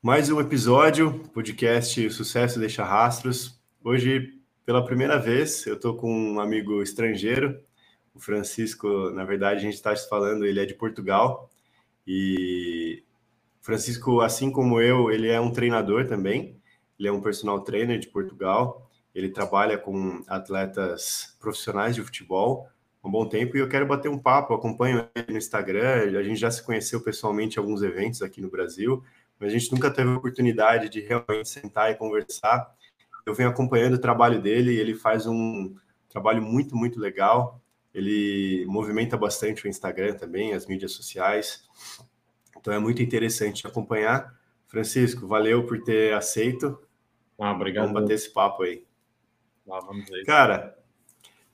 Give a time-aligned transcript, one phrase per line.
[0.00, 3.60] Mais um episódio, podcast Sucesso Deixa Rastros.
[3.82, 4.32] Hoje,
[4.64, 7.60] pela primeira vez, eu estou com um amigo estrangeiro,
[8.14, 9.10] o Francisco.
[9.10, 11.50] Na verdade, a gente está falando, ele é de Portugal.
[12.06, 13.02] E
[13.60, 16.56] Francisco, assim como eu, ele é um treinador também.
[16.96, 18.88] Ele é um personal trainer de Portugal.
[19.12, 22.68] Ele trabalha com atletas profissionais de futebol
[23.02, 24.54] há um bom tempo e eu quero bater um papo.
[24.54, 26.16] Acompanho ele no Instagram.
[26.16, 29.02] A gente já se conheceu pessoalmente em alguns eventos aqui no Brasil
[29.38, 32.74] mas a gente nunca teve a oportunidade de realmente sentar e conversar.
[33.24, 35.74] Eu venho acompanhando o trabalho dele e ele faz um
[36.08, 37.60] trabalho muito, muito legal.
[37.94, 41.64] Ele movimenta bastante o Instagram também, as mídias sociais.
[42.56, 44.34] Então é muito interessante acompanhar.
[44.66, 46.78] Francisco, valeu por ter aceito.
[47.38, 47.86] Ah, obrigado.
[47.86, 48.84] Vamos bater esse papo aí.
[49.70, 50.24] Ah, vamos ver.
[50.24, 50.76] Cara,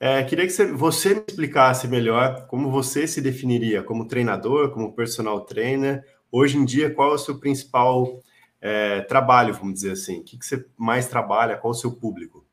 [0.01, 4.95] é, queria que você, você me explicasse melhor como você se definiria como treinador, como
[4.95, 6.05] personal trainer
[6.37, 8.21] Hoje em dia, qual é o seu principal
[8.61, 10.19] é, trabalho, vamos dizer assim?
[10.19, 11.57] O que, que você mais trabalha?
[11.57, 12.45] Qual é o seu público?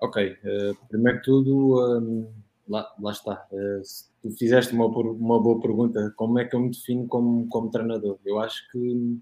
[0.00, 2.32] Ok, uh, primeiro de tudo, um,
[2.68, 3.48] lá, lá, está.
[3.50, 3.82] Uh,
[4.22, 6.14] tu fizeste uma, uma boa pergunta.
[6.16, 8.20] Como é que eu me defino como, como treinador?
[8.24, 9.18] Eu acho que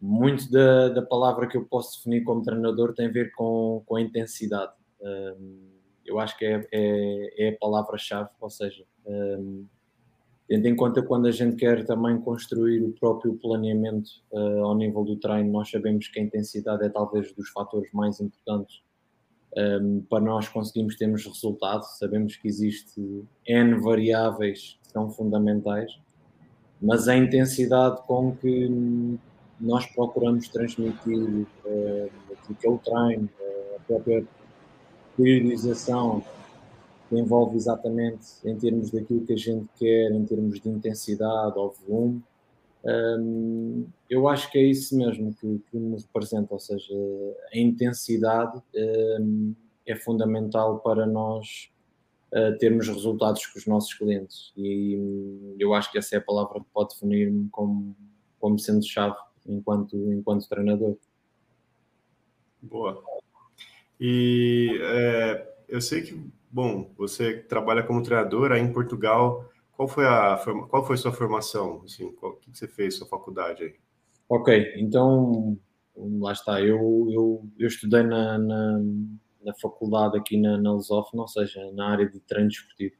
[0.00, 3.96] muito da, da palavra que eu posso definir como treinador tem a ver com, com
[3.96, 4.72] a intensidade.
[4.98, 5.68] Um,
[6.06, 9.66] eu acho que é, é, é a palavra-chave, ou seja, um,
[10.50, 15.04] tendo em conta quando a gente quer também construir o próprio planeamento uh, ao nível
[15.04, 18.82] do treino, nós sabemos que a intensidade é talvez dos fatores mais importantes
[19.56, 21.96] um, ehm, para nós conseguirmos termos resultados.
[22.00, 23.00] Sabemos que existe
[23.46, 25.96] N variáveis que são fundamentais,
[26.82, 29.16] mas a intensidade com que
[29.60, 34.24] nós procuramos transmitir uh, aquilo que é o treino, uh, a própria
[35.16, 36.24] periodização
[37.10, 41.74] que envolve exatamente em termos daquilo que a gente quer, em termos de intensidade ou
[41.84, 42.22] volume.
[42.84, 46.94] Um, eu acho que é isso mesmo que, que me representa, ou seja,
[47.52, 48.62] a intensidade
[49.20, 49.52] um,
[49.84, 51.70] é fundamental para nós
[52.32, 56.22] uh, termos resultados com os nossos clientes e um, eu acho que essa é a
[56.22, 57.94] palavra que pode definir-me como,
[58.38, 60.96] como sendo chave enquanto, enquanto treinador.
[62.62, 63.02] Boa.
[63.98, 69.48] E é, eu sei que Bom, você trabalha como treinador aí em Portugal.
[69.72, 70.36] Qual foi a
[70.68, 71.82] qual foi a sua formação?
[71.84, 73.74] Assim, qual, o que você fez sua faculdade aí?
[74.28, 75.56] Ok, então
[75.96, 76.60] lá está.
[76.60, 78.80] Eu, eu, eu estudei na, na,
[79.44, 82.94] na faculdade aqui na, na Lusófona, ou seja, na área de treino desportivo.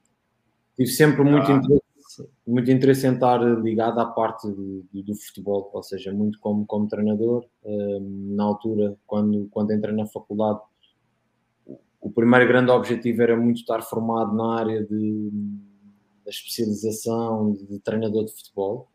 [0.76, 1.56] Tive sempre muito, ah.
[1.56, 6.38] interesse, muito interesse em estar ligado à parte do, do, do futebol, ou seja, muito
[6.40, 7.46] como, como treinador.
[7.64, 10.60] Um, na altura, quando, quando entrei na faculdade,
[12.00, 15.30] o primeiro grande objetivo era muito estar formado na área de,
[16.24, 18.88] da especialização de treinador de futebol.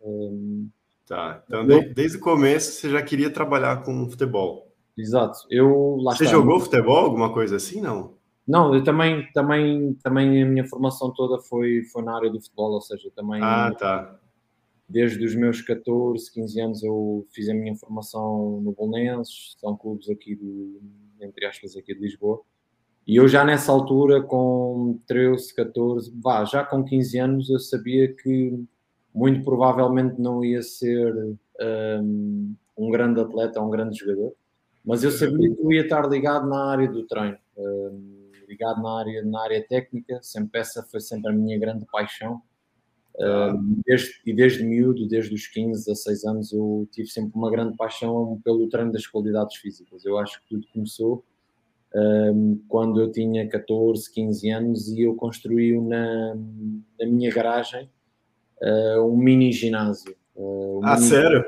[1.08, 4.72] Tá, então eu, desde o começo você já queria trabalhar com futebol.
[4.98, 5.40] Exato.
[5.52, 8.16] Eu, você está, jogou futebol, alguma coisa assim, não?
[8.48, 12.72] Não, eu também, também, também a minha formação toda foi, foi na área do futebol,
[12.72, 13.42] ou seja, também...
[13.44, 14.20] Ah, tá.
[14.88, 20.10] Desde os meus 14, 15 anos eu fiz a minha formação no Bolonenses, são clubes
[20.10, 20.80] aqui, do,
[21.20, 22.42] entre aspas, aqui de Lisboa.
[23.08, 28.12] E eu já nessa altura, com 13, 14, vá, já com 15 anos, eu sabia
[28.12, 28.60] que
[29.14, 31.14] muito provavelmente não ia ser
[31.62, 34.34] um, um grande atleta, um grande jogador,
[34.84, 39.00] mas eu sabia que eu ia estar ligado na área do treino, um, ligado na
[39.00, 42.42] área, na área técnica, sempre essa foi sempre a minha grande paixão.
[43.18, 47.78] Um, desde, e desde miúdo, desde os 15, 16 anos, eu tive sempre uma grande
[47.78, 50.04] paixão pelo treino das qualidades físicas.
[50.04, 51.24] Eu acho que tudo começou
[51.96, 56.36] um, quando eu tinha 14, 15 anos e eu construí na,
[57.00, 57.90] na minha garagem
[58.62, 60.14] uh, um mini ginásio.
[60.36, 61.46] Uh, um ah, mini sério?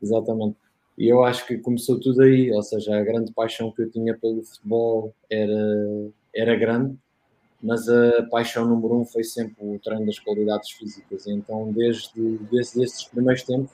[0.00, 0.56] Exatamente.
[0.96, 4.16] E eu acho que começou tudo aí, ou seja, a grande paixão que eu tinha
[4.16, 6.96] pelo futebol era, era grande,
[7.60, 11.26] mas a paixão número um foi sempre o treino das qualidades físicas.
[11.26, 13.72] Então, desde, desde esses primeiros tempos,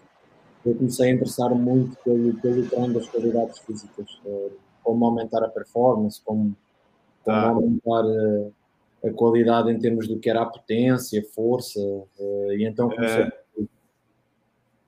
[0.64, 4.19] eu comecei a interessar muito pelo, pelo treino das qualidades físicas.
[4.25, 6.56] Uh, como aumentar a performance, como,
[7.25, 7.48] como ah.
[7.48, 12.88] aumentar a, a, qualidade em termos do que era a potência, força, uh, e então
[12.88, 13.22] comecei...
[13.22, 13.44] É.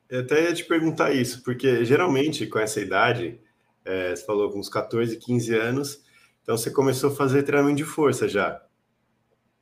[0.08, 3.40] Eu até ia te perguntar isso, porque geralmente com essa idade,
[3.84, 6.04] é, você falou com uns 14, 15 anos,
[6.42, 8.62] então você começou a fazer treinamento de força já,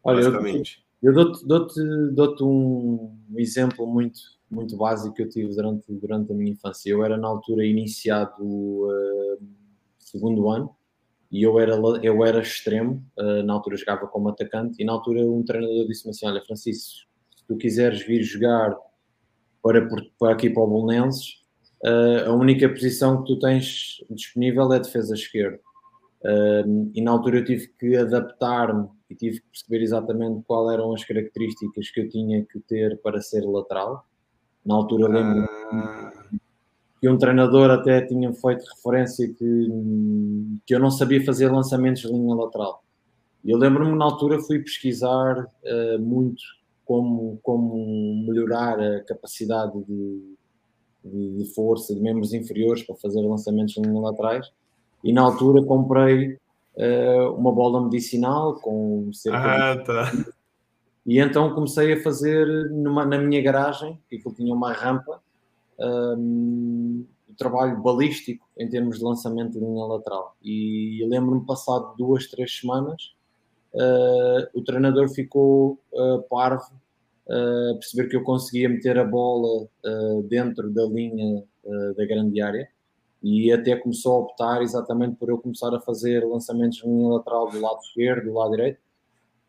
[0.02, 0.84] Olha, basicamente.
[1.02, 1.44] Eu, eu dou-te
[2.12, 4.20] dou dou um exemplo muito,
[4.50, 6.90] muito básico que eu tive durante, durante a minha infância.
[6.90, 9.38] Eu era na altura iniciado uh,
[10.14, 10.70] segundo ano,
[11.30, 15.20] e eu era, eu era extremo, uh, na altura jogava como atacante, e na altura
[15.20, 18.76] um treinador disse-me assim, olha Francisco, se tu quiseres vir jogar
[19.60, 19.88] para,
[20.18, 21.42] para aqui para o Bolonenses,
[21.84, 25.58] uh, a única posição que tu tens disponível é defesa esquerda.
[26.22, 30.94] Uh, e na altura eu tive que adaptar-me e tive que perceber exatamente quais eram
[30.94, 34.06] as características que eu tinha que ter para ser lateral.
[34.64, 36.12] Na altura lembro ah.
[37.04, 39.68] Que um treinador até tinha feito referência que,
[40.64, 42.82] que eu não sabia fazer lançamentos de linha lateral.
[43.44, 46.42] Eu lembro-me na altura fui pesquisar uh, muito
[46.82, 50.34] como, como melhorar a capacidade de,
[51.04, 54.50] de, de, força de membros inferiores para fazer lançamentos em laterais
[55.04, 56.38] e na altura comprei
[56.76, 60.12] uh, uma bola medicinal com cerca ah, tá.
[61.04, 65.20] e então comecei a fazer numa, na minha garagem, que aquilo tinha uma rampa,
[65.78, 67.06] um,
[67.36, 70.36] trabalho balístico em termos de lançamento de linha lateral.
[70.42, 73.14] E lembro-me, passado duas, três semanas,
[73.74, 76.72] uh, o treinador ficou uh, parvo
[77.26, 79.68] uh, perceber que eu conseguia meter a bola
[80.28, 81.44] dentro da linha
[81.96, 82.68] da grande área
[83.22, 87.48] e até começou a optar exatamente por eu começar a fazer lançamentos de linha lateral
[87.50, 88.78] do lado esquerdo, do lado direito.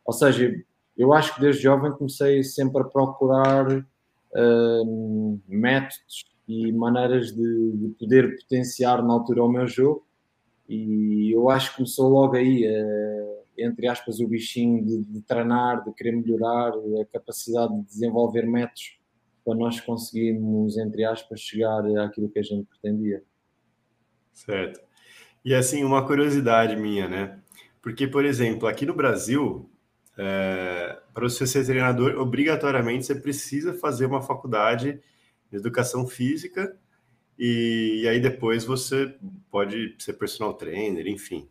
[0.06, 0.54] Ou seja,
[0.98, 3.86] eu acho que desde jovem comecei sempre a procurar
[5.48, 10.06] métodos e maneiras de, de, poder potenciar na altura o meu jogo
[10.68, 15.84] e eu acho que começou logo aí uh, entre aspas, o bichinho de, de, treinar,
[15.84, 19.00] de querer melhorar, a capacidade de desenvolver métodos
[19.44, 23.24] para nós conseguirmos, entre aspas, chegar àquilo que a gente pretendia.
[24.34, 24.82] Certo.
[25.44, 27.40] E assim, uma curiosidade minha, né?
[27.82, 29.70] Porque, por exemplo, aqui no Brasil,
[30.18, 35.00] é, para você ser treinador, obrigatoriamente você precisa fazer uma faculdade
[35.50, 36.78] de educação física
[37.40, 39.16] e, e aí depois você
[39.50, 41.48] pode ser personal trainer, enfim.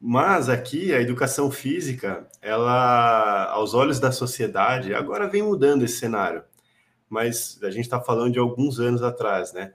[0.00, 6.44] Mas aqui a educação física, ela, aos olhos da sociedade, agora vem mudando esse cenário.
[7.08, 9.74] Mas a gente está falando de alguns anos atrás, né?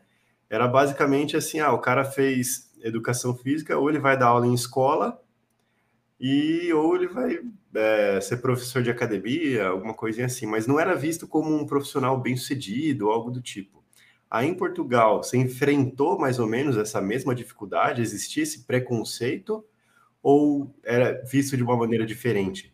[0.49, 4.53] Era basicamente assim: ah, o cara fez educação física, ou ele vai dar aula em
[4.53, 5.21] escola,
[6.17, 7.41] e ou ele vai
[7.75, 10.45] é, ser professor de academia, alguma coisinha assim.
[10.45, 13.83] Mas não era visto como um profissional bem sucedido, algo do tipo.
[14.29, 18.01] Aí em Portugal, você enfrentou mais ou menos essa mesma dificuldade?
[18.01, 19.63] Existia esse preconceito?
[20.23, 22.73] ou era visto de uma maneira diferente?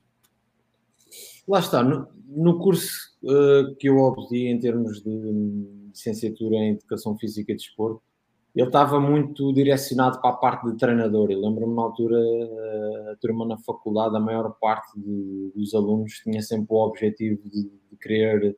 [1.48, 5.10] Lá está, no, no curso uh, que eu obtive em termos de
[5.92, 8.04] licenciatura em Educação Física e Desporto,
[8.60, 11.32] ele estava muito direcionado para a parte de treinador.
[11.32, 16.14] Eu lembro-me na altura, uh, a turma na faculdade, a maior parte de, dos alunos
[16.24, 18.58] tinha sempre o objetivo de, de querer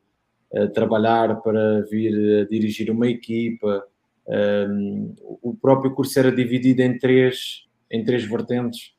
[0.54, 3.84] uh, trabalhar para vir a dirigir uma equipa.
[4.28, 8.94] Um, o próprio curso era dividido em três em três vertentes.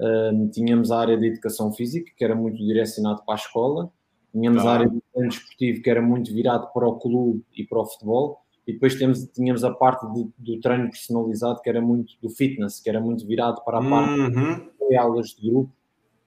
[0.00, 3.92] Uh, tínhamos a área de educação física, que era muito direcionado para a escola,
[4.32, 7.86] tínhamos a área de desportivo, que era muito virado para o clube e para o
[7.86, 12.28] futebol, e depois temos, tínhamos a parte de, do treino personalizado, que era muito do
[12.28, 14.68] fitness, que era muito virado para a parte uhum.
[14.90, 15.72] de aulas de grupo,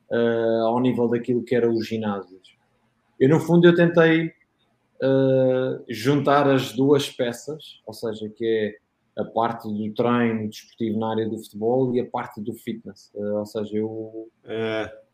[0.10, 2.58] uh, ao nível daquilo que eram os ginásios.
[3.20, 8.44] Eu, no fundo, eu tentei uh, juntar as duas peças, ou seja, que
[9.16, 13.12] é a parte do treino desportivo na área do futebol e a parte do fitness.
[13.14, 14.28] Uh, ou seja, eu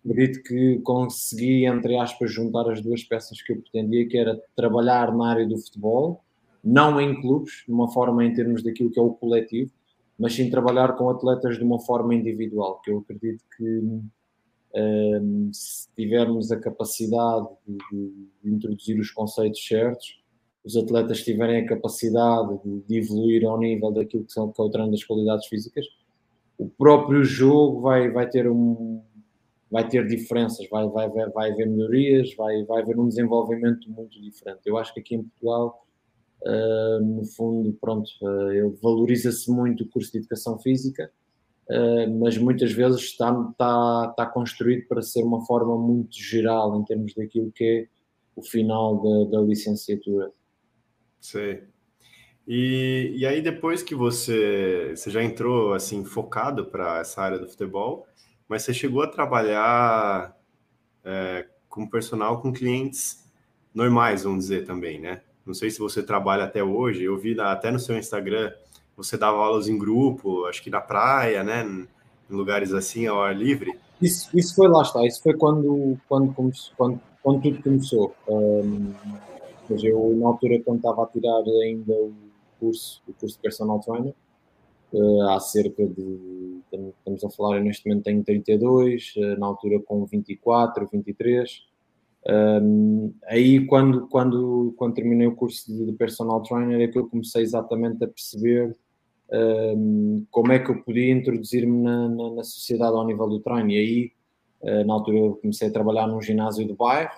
[0.05, 5.13] acredito que consegui, entre aspas, juntar as duas peças que eu pretendia, que era trabalhar
[5.13, 6.23] na área do futebol,
[6.67, 9.71] não em clubes, de uma forma em termos daquilo que é o coletivo,
[10.19, 14.03] mas sim trabalhar com atletas de uma forma individual, que eu acredito que um,
[14.75, 20.21] ehm, se tivermos a capacidade de, de introduzir os conceitos certos,
[20.65, 24.65] os atletas tiverem a capacidade de, de, evoluir ao nível daquilo que, são, que é
[24.65, 25.85] o treino das qualidades físicas,
[26.57, 29.01] o próprio jogo vai, vai ter um
[29.69, 34.19] vai ter diferenças, vai, vai, vai, vai haver melhorias, vai, vai haver um desenvolvimento muito
[34.21, 34.61] diferente.
[34.65, 35.85] Eu acho que aqui em Portugal,
[36.41, 41.11] uh, no fundo, pronto, uh, valoriza-se muito o curso de educação física,
[41.69, 46.85] uh, mas muitas vezes está, está, está construído para ser uma forma muito geral em
[46.85, 47.87] termos daquilo que é
[48.35, 50.31] o final da, da licenciatura.
[51.19, 51.63] Sei.
[52.47, 57.47] E, e aí, depois que você, você já entrou assim focado para essa área do
[57.47, 58.07] futebol,
[58.47, 60.37] mas você chegou a trabalhar
[61.03, 63.29] é, como personal com clientes
[63.73, 65.21] normais, vamos dizer também, né?
[65.47, 68.51] Não sei se você trabalha até hoje, eu vi até no seu Instagram,
[68.95, 71.63] você dava aulas em grupo, acho que na praia, né?
[72.29, 73.71] Em lugares assim, ao ar livre.
[74.01, 76.33] Isso, isso foi lá está, isso foi quando, quando,
[76.75, 78.13] quando, quando tudo começou.
[78.27, 78.93] Um
[79.69, 82.13] mas eu, na altura, quando estava a tirar ainda o
[82.59, 84.13] curso, o curso de personal trainer,
[84.93, 90.05] uh, há cerca de, estamos a falar, neste momento tenho 32, uh, na altura com
[90.05, 91.66] 24, 23,
[92.29, 97.07] Um, aí, quando, quando, quando terminei o curso de, de, personal trainer, é que eu
[97.07, 98.75] comecei exatamente a perceber
[99.31, 103.71] um, como é que eu podia introduzir-me na, na, na, sociedade ao nível do treino.
[103.71, 104.11] E aí,
[104.61, 107.15] uh, na altura, eu comecei a trabalhar num ginásio do bairro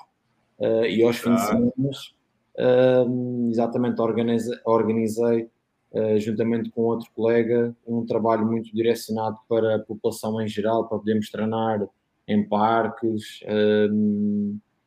[0.59, 5.49] uh, e aos fins de semana, uh, exatamente, organizei, organizei
[6.19, 11.31] juntamente com outro colega, um trabalho muito direcionado para a população em geral, para podermos
[11.31, 11.83] treinar
[12.27, 13.41] em parques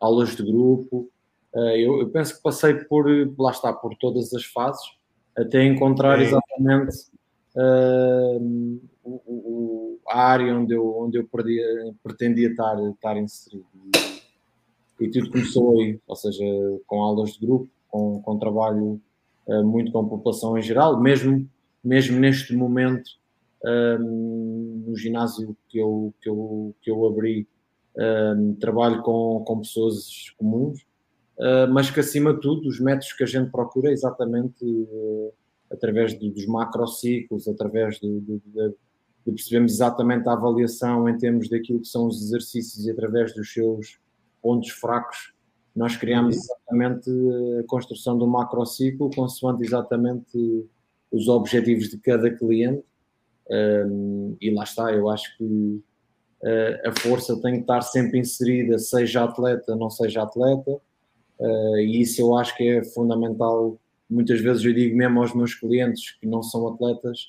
[0.02, 1.08] aulas de grupo.
[1.54, 3.06] Uh, eu, eu, penso que passei por,
[3.38, 4.82] lá está, por todas as fases,
[5.36, 6.24] até encontrar Sim.
[6.24, 6.96] exatamente
[7.56, 11.64] uh, o, o, a área onde eu, onde eu perdia,
[12.02, 13.64] pretendia estar, estar inserido.
[15.00, 16.44] E, e, tudo começou aí, ou seja,
[16.86, 19.00] com aulas de grupo, com, com trabalho
[19.46, 21.48] uh, muito com a população em geral, mesmo,
[21.84, 23.22] mesmo neste momento,
[23.64, 27.46] no ginásio que eu, que eu, que eu abri
[27.96, 30.80] um, trabalho com, com pessoas comuns,
[31.38, 35.32] uh, mas que acima de tudo os métodos que a gente procura é exatamente uh,
[35.70, 38.74] através de, dos macrociclos, através de, de, de,
[39.24, 43.98] percebermos exatamente a avaliação em termos daquilo que são os exercícios e através dos seus
[44.42, 45.32] pontos fracos,
[45.74, 46.42] nós criamos uhum.
[46.42, 47.10] exatamente
[47.60, 50.66] a construção do macrociclo consoante exatamente
[51.10, 52.84] os objetivos de cada cliente.
[53.50, 55.82] Um, e lá está, eu acho que
[56.84, 60.72] a força tem que estar sempre inserida, seja atleta, não seja atleta,
[61.38, 63.78] uh, e isso eu acho que é fundamental.
[64.10, 67.28] Muitas vezes eu digo mesmo aos meus clientes que não são atletas,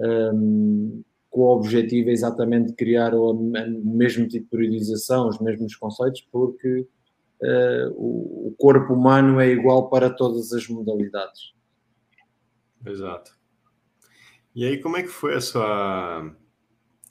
[0.00, 6.26] um, ehm, o objetivo é exatamente criar o, mesmo tipo de periodização, os mesmos conceitos,
[6.32, 6.86] porque
[7.96, 11.52] o, o corpo humano é igual para todas as modalidades.
[12.86, 13.36] Exato.
[14.54, 16.32] E aí, como é que foi a sua,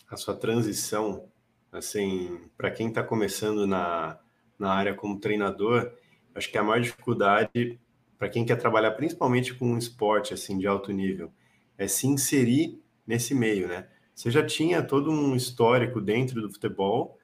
[0.10, 1.27] a sua transição
[1.73, 4.19] Assim, para quem está começando na,
[4.59, 5.91] na área como treinador,
[6.35, 7.79] acho que a maior dificuldade
[8.17, 11.29] para quem quer trabalhar principalmente com um esporte assim de alto nível
[11.77, 13.87] é se inserir nesse meio, né?
[14.15, 17.17] Você já tinha todo um histórico dentro do futebol,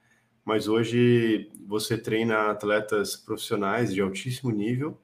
[0.44, 5.00] mas hoje você treina atletas profissionais de altíssimo nível.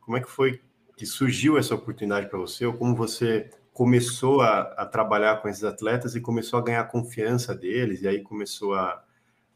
[0.00, 0.60] Como é que foi
[0.96, 2.64] que surgiu essa oportunidade para você?
[2.64, 7.54] Ou como você começou a, a, trabalhar com esses atletas e começou a ganhar confiança
[7.54, 9.04] deles, e aí começou a,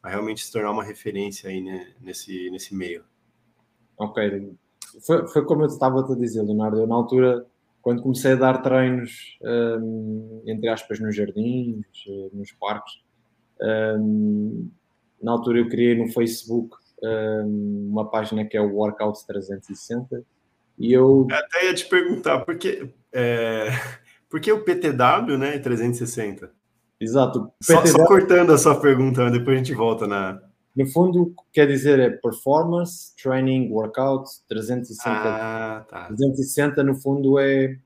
[0.01, 3.03] a realmente se tornar uma referência aí né, nesse, nesse meio.
[3.99, 4.55] Ok,
[5.05, 7.45] foi, foi como eu estava a dizer, Leonardo, eu na altura,
[7.81, 11.85] quando comecei a dar treinos, um, entre aspas, nos jardins,
[12.33, 13.03] nos parques,
[13.99, 14.71] um,
[15.21, 20.25] na altura eu criei no Facebook um, uma página que é o Workout 360,
[20.79, 21.27] e eu...
[21.29, 22.89] Até ia te perguntar, porque...
[23.13, 23.69] É
[24.33, 26.51] por que o PTW, né, 360?
[26.99, 27.41] Exato.
[27.43, 27.53] PTW...
[27.61, 30.41] Só, só, cortando a sua pergunta, depois a gente volta na...
[30.75, 35.05] No fundo, quer dizer é Performance, Training, Workout, 360.
[35.07, 36.07] Ah, tá.
[36.07, 37.77] 360, no fundo, é...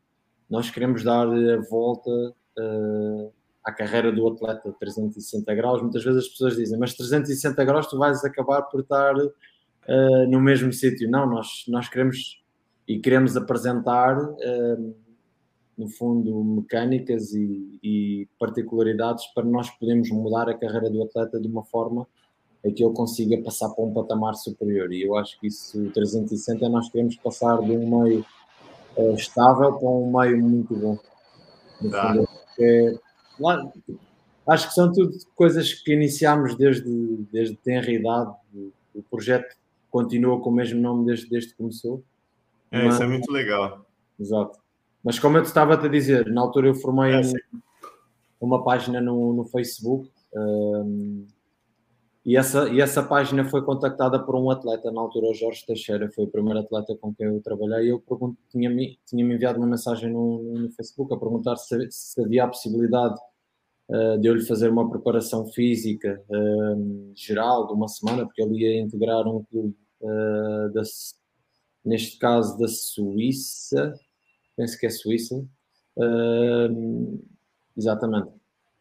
[0.48, 3.32] Nós queremos dar a volta uh,
[3.64, 5.82] à carreira do atleta 360 graus.
[5.82, 10.40] Muitas vezes as pessoas dizem, mas 360 graus tu vais acabar por estar uh, no
[10.40, 11.10] mesmo sítio.
[11.10, 12.40] Não, nós, nós queremos
[12.86, 14.16] e queremos apresentar...
[14.16, 15.05] Uh,
[15.76, 21.46] no fundo, mecânicas e, e, particularidades para nós podermos mudar a carreira do atleta de
[21.46, 22.06] uma forma
[22.64, 24.92] a que ele consiga passar para um patamar superior.
[24.92, 28.24] E eu acho que isso, 360, nós queremos passar de um meio
[28.96, 30.98] uh, estável para um meio muito bom.
[31.90, 32.14] Tá.
[32.14, 32.28] Fundo,
[32.58, 32.98] é,
[33.38, 33.72] lá,
[34.48, 36.90] acho que são tudo coisas que iniciámos desde,
[37.30, 38.34] desde tenra idade.
[38.94, 39.54] O projeto
[39.90, 42.02] continua com o mesmo nome desde, desde que começou.
[42.70, 43.86] É, Mas, isso é muito legal.
[44.18, 44.58] Exato.
[45.06, 47.20] Mas como eu te estava a dizer, na altura eu formei é,
[48.40, 51.24] uma página no, no Facebook um,
[52.24, 56.10] e, essa, e essa página foi contactada por um atleta, na altura o Jorge Teixeira,
[56.10, 58.02] foi o primeiro atleta com quem eu trabalhei, eu
[58.50, 62.48] tinha-me tinha -me enviado uma mensagem no, no Facebook a perguntar se, se havia a
[62.48, 63.14] possibilidade
[63.88, 68.58] uh, de eu lhe fazer uma preparação física uh, geral de uma semana, porque ele
[68.58, 70.82] ia integrar um clube, uh, da,
[71.84, 73.94] neste caso da Suíça,
[74.56, 75.44] penso que é Suíça.
[75.96, 77.22] Uh,
[77.76, 78.30] exatamente.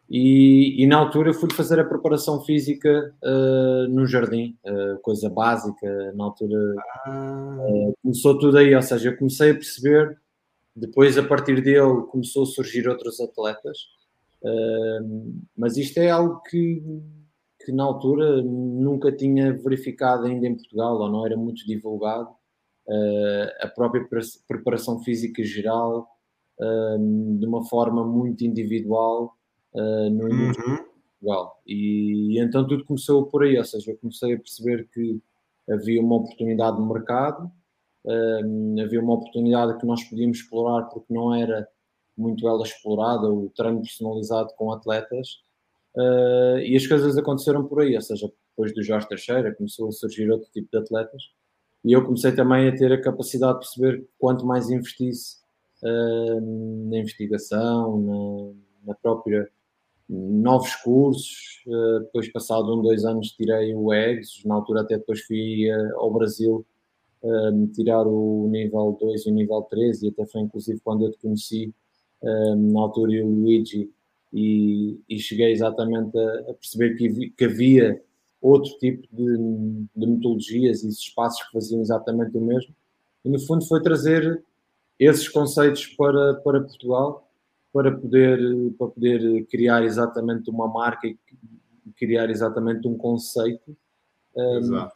[0.09, 6.13] E, e, na altura fui fazer a preparação física uh, no jardim, uh, coisa básica.
[6.13, 6.75] Na altura
[7.07, 10.17] uh, começou tudo aí, ou seja, eu comecei a perceber.
[10.75, 13.77] Depois, a partir dele, começou a surgir outros atletas,
[15.57, 16.83] mas isto é algo que,
[17.63, 22.27] que na altura nunca tinha verificado ainda em Portugal, ou não era muito divulgado
[23.61, 24.07] a própria
[24.47, 26.07] preparação física geral
[26.59, 29.35] uh, de uma forma muito individual
[29.73, 30.77] uh, no início uhum.
[31.19, 31.61] Portugal.
[31.65, 35.21] E, e, então tudo começou por aí, ou seja, eu comecei a perceber que
[35.69, 37.51] havia uma oportunidade no mercado,
[38.83, 41.67] havia uma oportunidade que nós podíamos explorar porque não era
[42.15, 45.43] muito ela explorada, o treino personalizado com atletas,
[46.63, 50.29] e as coisas aconteceram por aí, ou seja, depois do Jorge Teixeira começou a surgir
[50.29, 51.23] outro tipo de atletas,
[51.85, 55.37] e eu comecei também a ter a capacidade de perceber quanto mais investisse
[55.83, 59.47] uh, na investigação, na, na, própria
[60.09, 65.21] novos cursos, uh, depois passado um, dois anos tirei o EGS, na altura até depois
[65.21, 66.65] fui uh, ao Brasil
[67.73, 71.17] tirar o nível 2 e o nível 3 e até foi inclusive quando eu te
[71.17, 71.73] conheci
[72.21, 73.89] na altura e o Luigi
[74.31, 77.99] e, e cheguei exatamente a, a perceber que, que, havia
[78.45, 79.37] outro tipo de,
[79.95, 82.75] de, metodologias e espaços que faziam exatamente o mesmo.
[83.23, 84.43] E no fundo foi trazer
[84.99, 87.27] esses conceitos para, para Portugal
[87.73, 88.39] para poder,
[88.77, 91.17] para poder criar exatamente uma marca e
[91.97, 93.75] criar exatamente um conceito
[94.33, 94.87] um,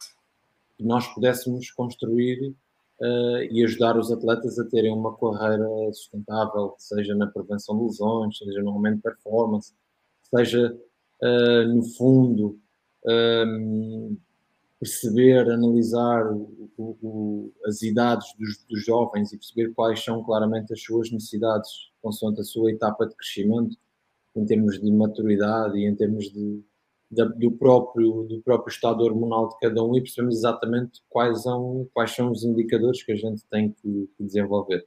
[0.78, 2.54] que nós pudéssemos construir
[3.00, 8.38] uh, e ajudar os atletas a terem uma carreira sustentável, seja na prevenção de lesões,
[8.38, 9.74] seja no aumento de performance,
[10.34, 10.74] seja
[11.22, 12.58] uh, no fundo
[13.06, 14.16] um,
[14.78, 20.82] perceber, analisar o, o, as idades dos, dos, jovens e perceber quais são claramente as
[20.82, 23.76] suas necessidades consoante a sua etapa de crescimento
[24.34, 26.62] em termos de maturidade e em termos de,
[27.10, 31.86] de, do, próprio, do próprio estado hormonal de cada um e percebemos exatamente quais são,
[31.92, 34.86] quais são os indicadores que a gente tem que, que desenvolver.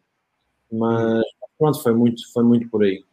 [0.71, 1.23] Mas
[1.57, 3.03] pronto, foi muito, foi muito por aí.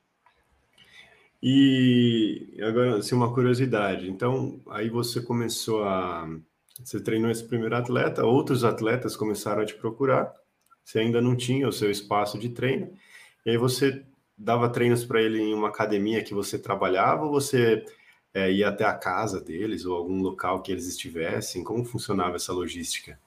[1.42, 4.10] E agora, assim, uma curiosidade.
[4.10, 6.28] Então, aí você começou a
[6.84, 10.32] você treinou esse primeiro atleta, outros atletas começaram a te procurar,
[10.84, 12.92] você ainda não tinha o seu espaço de treino,
[13.44, 14.04] e aí você
[14.36, 17.84] dava treinos para ele em uma academia que você trabalhava, ou você
[18.32, 21.62] é, ia até a casa deles, ou algum local que eles estivessem?
[21.62, 23.18] Como funcionava essa logística?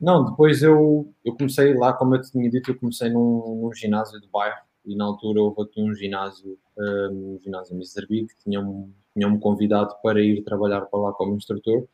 [0.00, 4.20] Não, depois eu, eu comecei lá, como eu tinha dito, eu comecei num, num ginásio
[4.20, 7.76] de bairro, e na altura houve aqui um ginásio, um, um ginásio.
[8.08, 11.86] Big, que tinham-me tinham convidado para ir trabalhar para lá como instrutor,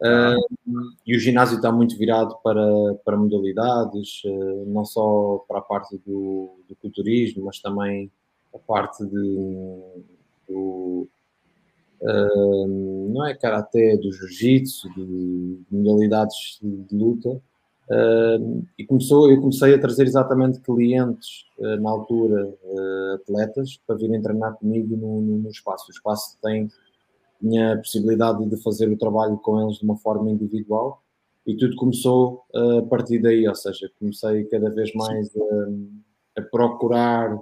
[0.00, 5.62] Uh, e o ginásio está muito virado para, para modalidades, uh, não só para a
[5.62, 8.10] parte do, do culturismo, mas também
[8.52, 10.04] a parte de,
[10.48, 11.08] do,
[13.08, 15.06] não é karaté, do jiu-jitsu, de,
[15.70, 17.40] de, modalidades de, de luta.
[18.78, 21.44] E começou, eu comecei a trazer exatamente clientes
[21.80, 22.52] na altura,
[23.14, 25.86] atletas, para virem treinar comigo no, no, no espaço.
[25.88, 26.70] O espaço tem
[27.58, 31.02] a possibilidade de fazer o trabalho com eles de uma forma individual
[31.46, 35.30] e tudo começou a partir daí, ou seja, comecei cada vez mais
[36.36, 37.38] a, procurar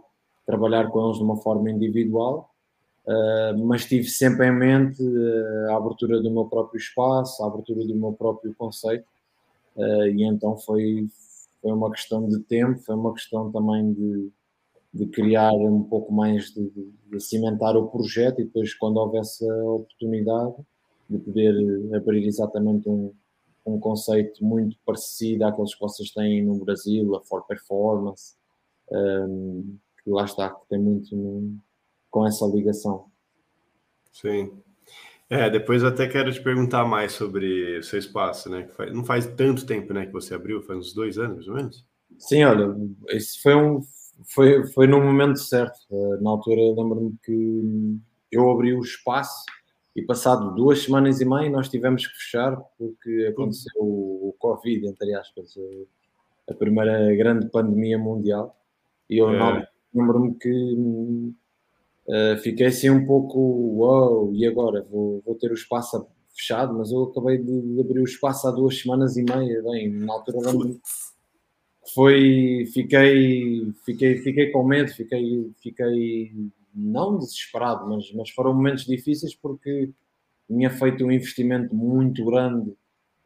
[0.46, 2.50] trabalhar com eles de uma forma individual,
[3.06, 5.02] uh, mas tive sempre em mente
[5.70, 9.06] a abertura do meu próprio espaço, a abertura do meu próprio conceito,
[9.76, 11.08] uh, e então foi,
[11.60, 14.30] foi uma questão de tempo, foi uma questão também de,
[14.92, 19.48] de criar um pouco mais de, de, de, cimentar o projeto e depois quando houvesse
[19.48, 20.54] a oportunidade
[21.08, 23.12] de poder abrir exatamente um,
[23.64, 28.34] um conceito muito parecido àqueles que vocês têm no Brasil, a For Performance,
[28.90, 31.56] um, que lá está, que tem muito no,
[32.10, 33.06] com essa ligação.
[34.12, 34.50] Sim.
[35.32, 38.68] É, depois eu até quero te perguntar mais sobre o seu espaço, né?
[38.92, 41.86] Não faz tanto tempo, né, que você abriu, faz uns dois anos, mais ou menos?
[42.18, 42.76] Sim, olha,
[43.08, 43.80] esse foi um,
[44.26, 45.78] foi, foi no momento certo.
[45.90, 47.98] Eh, na altura, lembro-me que
[48.30, 49.46] eu abri o espaço
[49.96, 55.14] e, passado duas semanas e meia, nós tivemos que fechar porque aconteceu o Covid, entre
[55.14, 55.54] aspas,
[56.46, 58.54] a primeira grande pandemia mundial.
[59.08, 59.66] E eu é.
[59.94, 61.32] lembro-me que
[62.06, 63.38] uh, fiquei assim um pouco,
[63.78, 64.86] uau, wow, e agora?
[64.90, 68.50] Vou, vou ter o espaço fechado, mas eu acabei de, de abrir o espaço há
[68.50, 69.62] duas semanas e meia.
[69.62, 70.80] Bem, na altura lembro-me
[71.94, 76.32] foi fiquei fiquei fiquei com medo fiquei fiquei
[76.74, 79.90] não desesperado mas mas foram momentos difíceis porque
[80.46, 82.72] tinha feito um investimento muito grande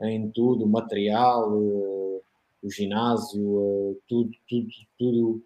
[0.01, 2.23] em tudo material uh,
[2.62, 5.43] o ginásio uh, tudo tudo tudo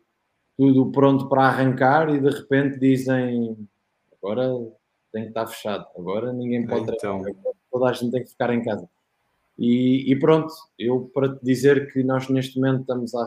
[0.61, 3.57] tudo pronto para arrancar e de repente dizem
[4.23, 4.47] agora
[5.11, 7.23] tem que estar fechado agora ninguém pode então...
[7.71, 8.87] toda a gente tem que ficar em casa
[9.61, 13.27] e, e, pronto, eu para te dizer que nós neste momento estamos a,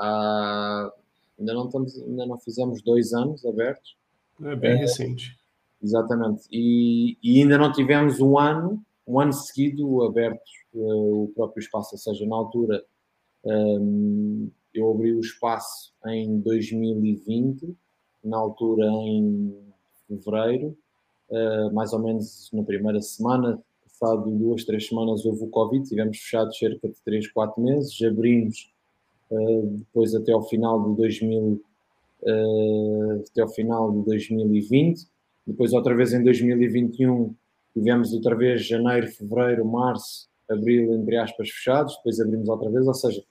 [0.00, 0.92] a
[1.38, 3.96] ainda não estamos, ainda não fizemos dois anos abertos.
[4.42, 5.38] É bem é, recente.
[5.80, 6.48] Exatamente.
[6.50, 10.42] E, e, ainda não tivemos um ano, um ano seguido aberto
[10.74, 12.84] uh, o próprio espaço, ou seja, na altura
[13.44, 17.76] um, eu abri o espaço em 2020,
[18.24, 19.54] na altura em
[20.06, 20.76] fevereiro,
[21.30, 23.62] uh, mais ou menos na primeira semana
[23.98, 28.72] passado duas, três semanas houve o Covid, tivemos fechados cerca de três, quatro meses, abrimos
[29.30, 31.60] uh, depois até ao final de 2000,
[32.22, 35.06] uh, até ao final de 2020,
[35.46, 37.34] depois outra vez em 2021
[37.74, 42.94] tivemos outra vez janeiro, fevereiro, março, abril, entre aspas, fechados, depois abrimos outra vez, ou
[42.94, 43.22] seja,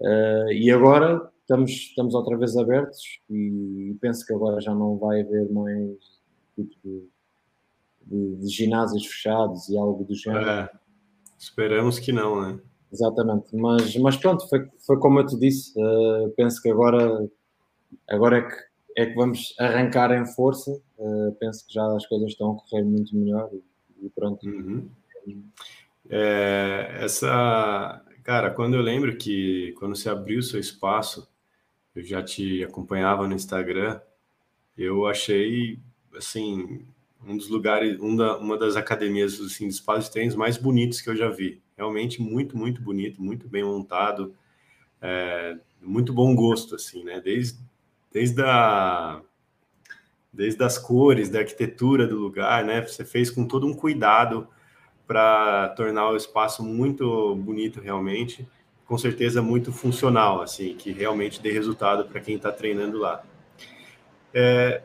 [0.00, 5.22] uh, e agora estamos, estamos outra vez abertos e penso que agora já não vai
[5.22, 5.96] haver mais
[6.54, 7.08] tipo de,
[8.02, 10.48] de, de ginásios fechados e algo do género.
[10.48, 10.70] É,
[11.38, 12.60] esperamos que não, né?
[12.92, 17.28] Exatamente, mas, mas pronto, foi, foi como eu te disse, uh, penso que agora,
[18.08, 18.56] agora é, que,
[18.96, 22.84] é que vamos arrancar em força, uh, penso que já as coisas estão a correr
[22.84, 24.46] muito melhor e, e pronto.
[24.46, 24.88] Uhum.
[26.08, 31.30] É, essa, cara, quando eu lembro que quando você abriu seu espaço,
[31.94, 34.00] eu já te acompanhava no Instagram,
[34.76, 35.78] eu achei,
[36.16, 36.84] assim,
[37.24, 41.08] um dos lugares, um da, uma das academias, assim, de espaços de mais bonitos que
[41.08, 41.62] eu já vi.
[41.76, 44.34] Realmente muito, muito bonito, muito bem montado,
[45.00, 47.20] é, muito bom gosto, assim, né?
[47.20, 47.60] Desde,
[48.12, 49.22] desde a
[50.32, 52.82] desde as cores, da arquitetura do lugar, né?
[52.82, 54.48] Você fez com todo um cuidado
[55.06, 58.46] para tornar o espaço muito bonito realmente,
[58.84, 63.22] com certeza muito funcional, assim, que realmente dê resultado para quem está treinando lá.
[64.32, 64.82] É,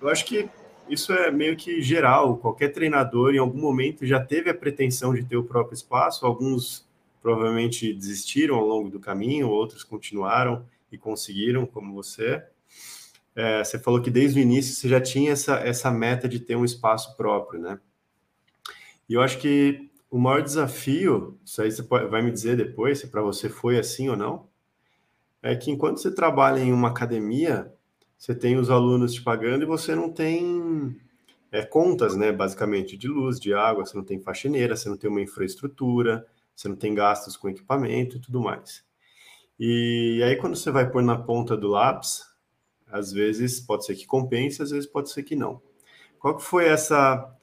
[0.00, 0.48] eu acho que
[0.88, 5.24] isso é meio que geral, qualquer treinador em algum momento já teve a pretensão de
[5.24, 6.86] ter o próprio espaço, alguns
[7.22, 12.42] provavelmente desistiram ao longo do caminho, outros continuaram e conseguiram, como você.
[13.34, 16.54] É, você falou que desde o início você já tinha essa, essa meta de ter
[16.54, 17.80] um espaço próprio, né?
[19.08, 23.08] E eu acho que o maior desafio, isso aí você vai me dizer depois se
[23.08, 24.48] para você foi assim ou não,
[25.42, 27.72] é que enquanto você trabalha em uma academia,
[28.16, 30.96] você tem os alunos te pagando e você não tem
[31.52, 35.10] é, contas, né, basicamente, de luz, de água, você não tem faxineira, você não tem
[35.10, 38.84] uma infraestrutura, você não tem gastos com equipamento e tudo mais.
[39.58, 42.22] E aí, quando você vai pôr na ponta do lápis,
[42.86, 45.60] às vezes pode ser que compense, às vezes pode ser que não.
[46.18, 47.33] Qual que foi essa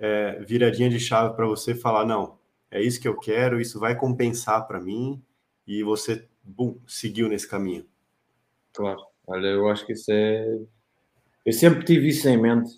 [0.00, 2.38] é, viradinha de chave para você falar, não,
[2.70, 5.22] é isso que eu quero, isso vai compensar para mim,
[5.66, 7.86] e você bum, seguiu nesse caminho?
[8.72, 10.58] Claro, olha, eu acho que isso é.
[11.44, 12.70] Eu sempre tive isso em mente.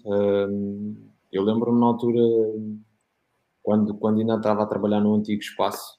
[1.33, 2.21] eu lembro-me na altura,
[3.63, 5.99] quando, quando ainda estava a trabalhar no antigo espaço,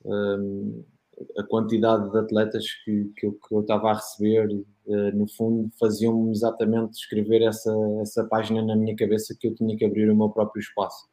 [1.37, 5.69] a quantidade de atletas que, que, eu, que eu estava a receber, uh, no fundo,
[5.79, 10.15] faziam-me exatamente escrever essa, essa página na minha cabeça que eu tinha que abrir o
[10.15, 11.07] meu próprio espaço.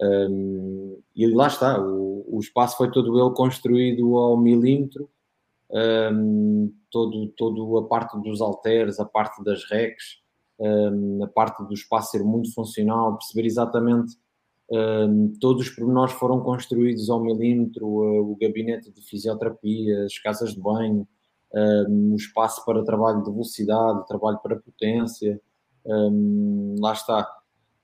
[0.00, 5.08] Um, e lá está, o, o, espaço foi todo ele construído ao milímetro,
[6.12, 10.20] um, todo, todo a parte dos halteres, a parte das recs,
[10.58, 14.16] um, a parte do espaço ser muito funcional, perceber exatamente
[15.40, 21.06] todos os pormenores foram construídos ao milímetro, o gabinete de fisioterapia, as casas de banho,
[21.88, 25.40] o espaço para trabalho de velocidade, trabalho para potência,
[26.80, 27.30] lá está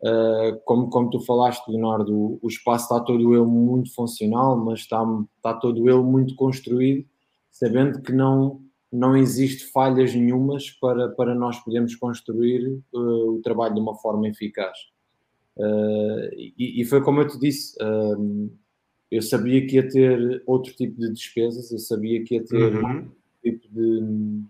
[0.02, 5.04] Uh, como, como tu falaste, Leonardo, o, espaço está todo ele muito funcional, mas está,
[5.36, 7.06] está todo ele muito construído,
[7.50, 13.74] sabendo que não, não existe falhas nenhumas para, para nós podermos construir uh, o trabalho
[13.74, 14.78] de uma forma eficaz.
[15.58, 17.76] Uh, e, e, foi como eu te disse,
[19.10, 23.10] eu sabia que ia ter outro tipo de despesas, eu sabia que ia ter uhum.
[23.42, 24.44] tipo de,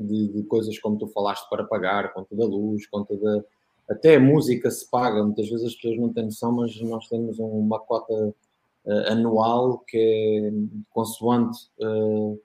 [0.00, 3.44] de, de coisas como tu falaste para pagar, conta da luz, conta da
[3.88, 7.38] até a música se paga, muitas vezes as pessoas não têm noção, mas nós temos
[7.38, 10.52] uma cota uh, anual que é
[10.90, 12.38] consoante, uh,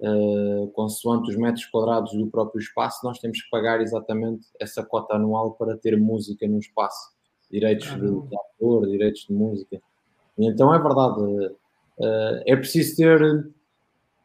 [0.00, 5.14] uh, consoante os metros quadrados do próprio espaço, nós temos que pagar exatamente essa cota
[5.14, 7.12] anual para ter música no espaço,
[7.50, 9.82] direitos de, de ator, direitos de música.
[10.38, 11.54] E então é verdade,
[12.46, 13.52] é preciso ter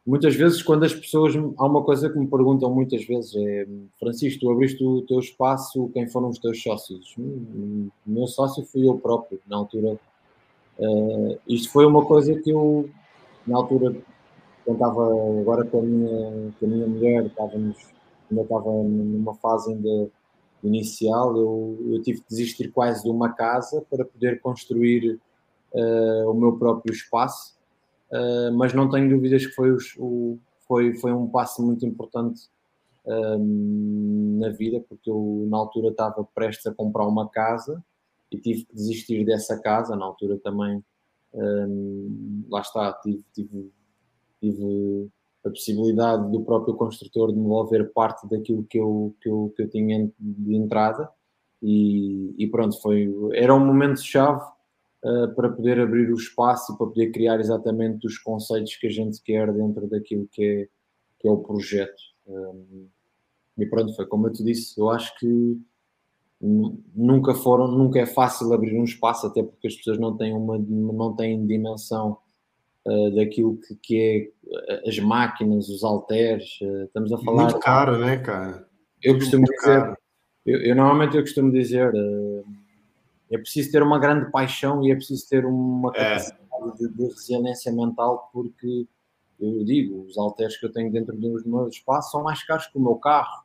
[0.06, 3.66] muitas vezes quando as pessoas há uma coisa que me perguntam muitas vezes é
[3.98, 7.14] Francisco, tu abriste o teu espaço, quem foram os teus sócios?
[7.18, 9.98] Hum, o meu sócio fui eu próprio, na altura.
[10.78, 12.88] Uh, isto foi uma coisa que eu,
[13.46, 13.94] na altura,
[14.66, 15.06] estava
[15.40, 17.76] agora com a minha, com a minha mulher, estávamos,
[18.30, 20.10] ainda estava numa fase ainda
[20.62, 25.18] inicial, eu, eu tive que desistir quase de uma casa para poder construir
[25.74, 27.59] uh, o meu próprio espaço
[28.12, 32.48] uh, mas não tenho dúvidas que foi, os, o, foi, foi um passo muito importante
[33.06, 37.82] um, na vida, porque eu na altura estava prestes a comprar uma casa
[38.30, 40.82] e tive que desistir dessa casa, na altura também,
[41.34, 43.72] um, lá está, tive, tive,
[44.40, 45.08] tive
[45.44, 49.62] a possibilidade do próprio construtor de me devolver parte daquilo que eu, que eu, que
[49.62, 51.10] eu tinha de entrada.
[51.62, 54.42] E, e pronto, foi, era um momento chave
[55.04, 58.90] uh, para poder abrir o espaço e para poder criar exatamente os conceitos que a
[58.90, 60.68] gente quer dentro daquilo que é,
[61.18, 62.02] que é o projeto.
[62.26, 62.88] Um,
[63.58, 65.60] e pronto, foi como eu te disse, eu acho que
[66.40, 70.58] nunca foram, nunca é fácil abrir um espaço, até porque as pessoas não têm uma
[70.58, 72.16] não têm dimensão
[72.86, 77.44] uh, daquilo que, que, é as máquinas, os halteres, uh, estamos a falar.
[77.44, 78.66] Muito caro, né, cara?
[79.02, 79.98] Eu costumo Muito dizer,
[80.46, 82.44] eu, eu, normalmente eu costumo dizer, uh,
[83.30, 85.92] é preciso ter uma grande paixão e é preciso ter uma é.
[85.92, 86.76] capacidade é.
[86.76, 88.86] de, de, resiliência mental, porque
[89.40, 92.76] eu digo, os halteres que eu tenho dentro dos meus espaços são mais caros que
[92.76, 93.44] o meu carro.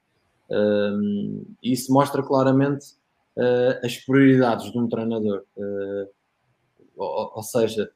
[0.50, 2.94] Uh, isso mostra claramente
[3.38, 5.44] uh, as prioridades de um treinador.
[5.56, 6.10] Uh,
[6.98, 7.92] ou, ou, seja,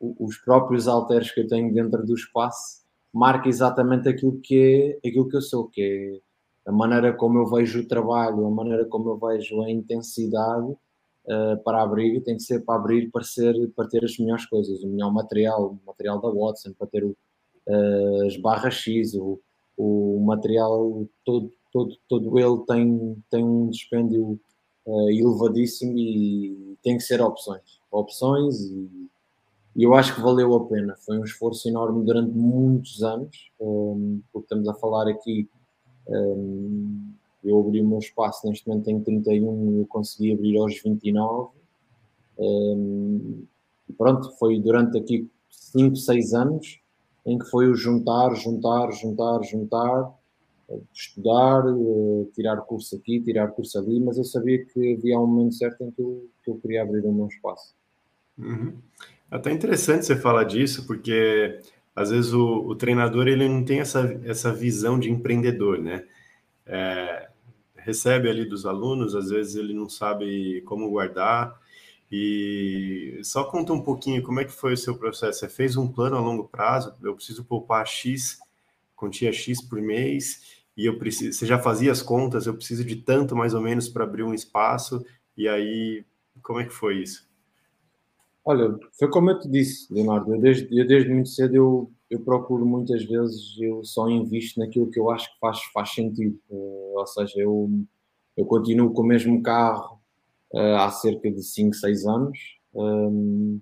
[0.00, 2.82] os próprios halteres que eu tenho dentro do espaço
[3.12, 6.20] marca exatamente aquilo que é aquilo que eu sou, que é
[6.66, 11.62] a maneira como eu vejo o trabalho, a maneira como eu vejo a intensidade uh,
[11.64, 14.88] para abrir, tem que ser para abrir para, ser, para ter as melhores coisas, o
[14.88, 17.16] melhor material, o material da Watson, para ter o,
[17.66, 19.40] uh, as barras X, o,
[19.76, 24.38] o material todo, todo, todo ele tem, tem um dispêndio
[24.86, 27.80] uh, elevadíssimo e tem que ser opções.
[27.90, 29.08] Opções e,
[29.76, 30.94] e, eu acho que valeu a pena.
[30.96, 35.48] Foi um esforço enorme durante muitos anos, um, porque estamos a falar aqui.
[36.08, 37.12] Um,
[37.44, 41.50] eu abri o meu espaço, neste momento tenho 31, eu consegui abrir aos 29.
[42.38, 43.44] Um,
[43.88, 46.82] e pronto, foi durante aqui 5, 6 anos
[47.26, 50.12] em que foi o juntar, juntar, juntar, juntar,
[50.68, 55.26] eh, estudar, eh, tirar curso aqui, tirar curso ali, mas eu sabia que havia um
[55.26, 57.74] momento certo em que eu, que eu queria abrir o meu espaço.
[58.36, 58.74] Uhum.
[59.30, 61.60] Até interessante você falar disso, porque
[61.94, 66.04] às vezes o, o, treinador ele não tem essa, essa visão de empreendedor, né?
[66.66, 67.28] É,
[67.76, 71.60] recebe ali dos alunos, às vezes ele não sabe como guardar,
[72.10, 75.40] e só conta um pouquinho como é que foi o seu processo.
[75.40, 76.94] Você fez um plano a longo prazo?
[77.02, 78.38] Eu preciso poupar X,
[78.94, 81.38] quantia X por mês, e eu preciso.
[81.38, 82.46] Você já fazia as contas?
[82.46, 85.04] Eu preciso de tanto mais ou menos para abrir um espaço.
[85.36, 86.04] E aí,
[86.42, 87.31] como é que foi isso?
[88.44, 90.34] Olha, foi como eu te disse, Leonardo.
[90.34, 94.90] Eu desde, eu desde muito cedo eu, eu procuro muitas vezes, eu só invisto naquilo
[94.90, 96.38] que eu acho que faz, faz sentido.
[96.50, 97.70] Uh, ou seja, eu,
[98.36, 100.00] eu continuo com o mesmo carro
[100.52, 102.38] uh, há cerca de 5, 6 anos.
[102.74, 103.60] Um,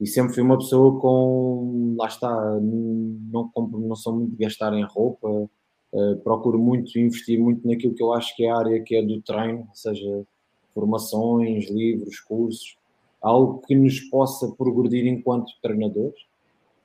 [0.00, 4.72] e sempre fui uma pessoa com, lá está, não, compro, não sou muito de gastar
[4.72, 8.82] em roupa, uh, procuro muito investir muito naquilo que eu acho que é a área
[8.82, 10.26] que é do treino, ou seja,
[10.74, 12.79] formações, livros, cursos,
[13.20, 16.18] algo que nos possa progredir enquanto treinadores.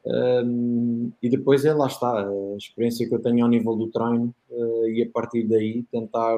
[0.05, 4.33] Um, e depois é lá está, a experiência que eu tenho ao nível do treino
[4.51, 6.37] uh, e a partir daí tentar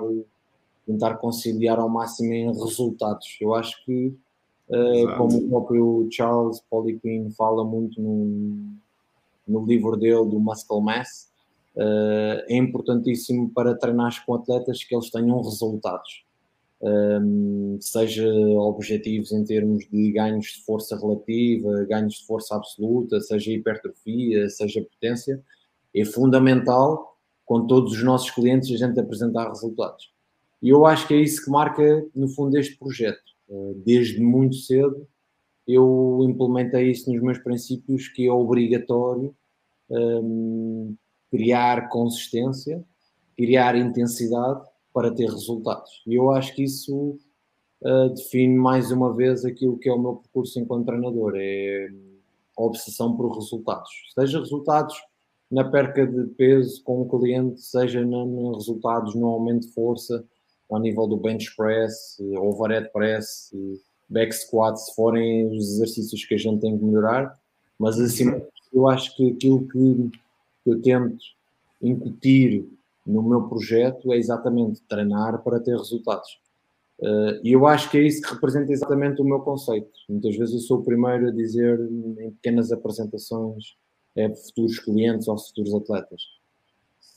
[0.88, 3.38] tentar conciliar ao máximo em resultados.
[3.42, 4.16] Eu acho que,
[4.70, 8.72] uh, como o próprio Charles Poliquin fala muito no,
[9.46, 11.30] no livro dele, do Muscle Mass,
[11.76, 16.24] uh, é importantíssimo para treinar com atletas que eles tenham resultados.
[16.80, 23.52] Um, seja objetivos em termos de ganhos de força relativa, ganhos de força absoluta, seja
[23.52, 25.44] hipertrofia, seja potência,
[25.96, 30.14] é fundamental com todos os nossos clientes a gente apresentar resultados.
[30.62, 33.24] E eu acho que é isso que marca, no fundo, este projeto.
[33.50, 35.08] Eh, desde muito cedo
[35.68, 39.36] eu implementei isso nos meus princípios, que é obrigatório
[39.90, 40.96] um,
[41.30, 42.84] criar consistência,
[43.36, 44.66] criar intensidade
[44.98, 46.02] para ter resultados.
[46.08, 47.20] E eu acho que isso
[47.84, 51.88] uh, define mais uma vez aquilo que é o meu percurso enquanto treinador, é
[52.58, 53.92] a obsessão por resultados.
[54.18, 54.96] Seja resultados
[55.52, 58.04] na perca de peso com o cliente, seja
[58.56, 60.26] resultados no aumento de força,
[60.68, 63.54] ao nível do bench press, overhead press,
[64.10, 67.40] back squat, se forem os exercícios que a gente tem que melhorar,
[67.78, 68.26] mas assim,
[68.74, 70.12] eu acho que aquilo que,
[70.66, 71.24] eu tento
[71.84, 72.68] incutir
[73.08, 76.40] no meu projeto é exatamente treinar para ter resultados.
[77.00, 79.90] Uh, e eu acho que é isso que representa exatamente o meu conceito.
[80.10, 81.80] Muitas vezes eu sou o primeiro a dizer
[82.20, 83.76] em pequenas apresentações
[84.16, 86.22] é, futuros clientes ou futuros atletas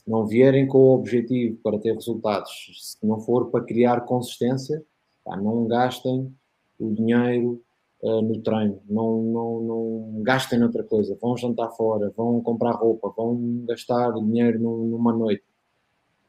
[0.05, 4.83] não vierem com o objetivo para ter resultados, se não for para criar consistência,
[5.23, 6.33] pá, não gastem
[6.79, 7.61] o dinheiro
[8.01, 13.13] uh, no treino, não, não, não gastem noutra coisa, vão jantar fora, vão comprar roupa,
[13.15, 15.43] vão gastar dinheiro numa noite.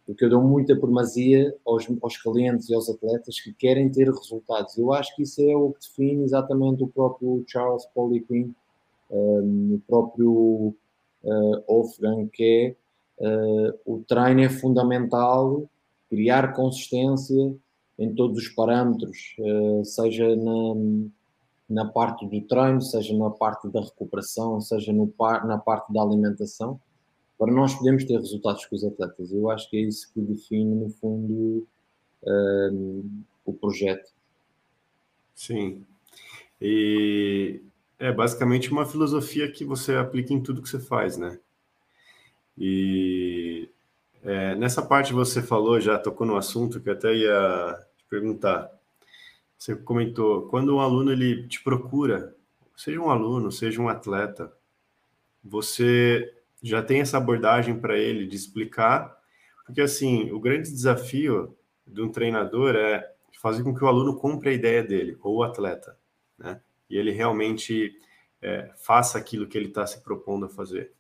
[0.06, 4.76] Porque eu dou muita primazia aos, aos clientes e aos atletas que querem ter resultados.
[4.76, 8.54] Eu acho que isso é o que define exatamente o próprio Charles Poliquin,
[9.10, 10.74] um, o próprio
[11.24, 12.82] uh, Wolfgang, que é
[13.22, 15.68] Uh, o treino é fundamental,
[16.10, 17.54] criar consistência
[17.96, 19.36] em todos os parâmetros,
[19.84, 20.74] seja na,
[21.68, 25.12] na parte do treino, seja na parte da recuperação, seja no,
[25.46, 26.80] na parte da alimentação,
[27.42, 29.33] para nós podermos ter resultados com os atletas.
[29.33, 31.66] Eu acho que é isso que define, no fundo,
[33.44, 34.12] o projeto.
[35.35, 35.85] Sim.
[36.61, 37.61] E
[37.98, 41.40] é basicamente uma filosofia que você aplica em tudo que você faz, né?
[42.57, 43.68] E
[44.22, 48.70] é, nessa parte você falou, já tocou no assunto que eu até ia te perguntar.
[49.59, 52.37] Você comentou, quando um aluno ele te procura,
[52.76, 54.52] seja um aluno, seja um atleta,
[55.42, 59.16] você já tem essa abordagem para ele de explicar,
[59.66, 64.51] porque assim, o grande desafio de um treinador é fazer com que o aluno compre
[64.51, 65.96] a ideia dele, ou o atleta,
[66.38, 66.61] né?
[66.88, 67.92] E ele realmente
[68.40, 70.92] é, faça aquilo que ele está se propondo a fazer.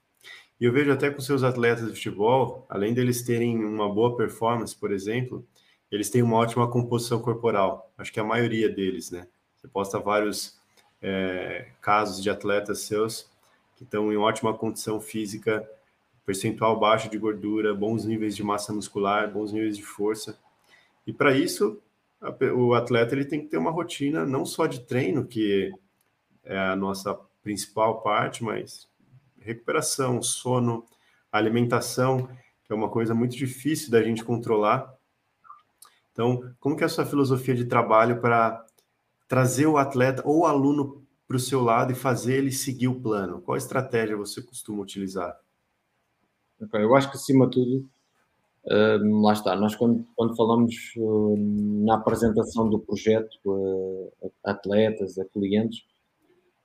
[0.60, 4.74] E eu vejo até com seus atletas de futebol, além deles terem uma boa performance,
[4.76, 5.46] por exemplo,
[5.90, 7.92] eles têm uma ótima composição corporal.
[7.98, 9.28] Acho que a maioria deles, né?
[9.56, 10.58] Você posta vários
[11.00, 13.30] é, casos de atletas seus
[13.82, 15.68] que estão em ótima condição física,
[16.24, 20.38] percentual baixo de gordura, bons níveis de massa muscular, bons níveis de força.
[21.06, 21.82] E para isso,
[22.56, 25.72] o atleta ele tem que ter uma rotina não só de treino, que
[26.44, 28.88] é a nossa principal parte, mas
[29.40, 30.86] recuperação, sono,
[31.30, 32.28] alimentação,
[32.64, 34.94] que é uma coisa muito difícil da gente controlar.
[36.12, 38.64] Então, como que é a sua filosofia de trabalho para
[39.26, 41.01] trazer o atleta ou o aluno
[41.32, 43.40] para o seu lado e fazer ele seguir o plano?
[43.40, 45.34] Qual estratégia você costuma utilizar?
[46.74, 47.88] eu acho que acima de tudo
[48.64, 51.36] Uh, lá está, nós quando, quando falamos uh,
[51.84, 54.12] na apresentação do projeto uh,
[54.44, 55.84] a atletas, a clientes,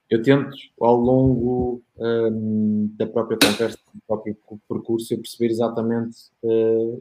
[0.08, 1.82] eu tento ao longo
[2.96, 4.38] da própria conversa, do próprio
[4.70, 6.32] percurso, eu perceber exatamente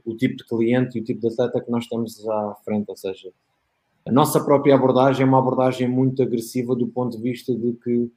[0.04, 2.96] o tipo de cliente e o tipo de atleta que nós temos à frente, ou
[2.96, 3.30] seja,
[4.06, 8.10] a nossa própria abordagem é uma abordagem muito agressiva do ponto de vista de que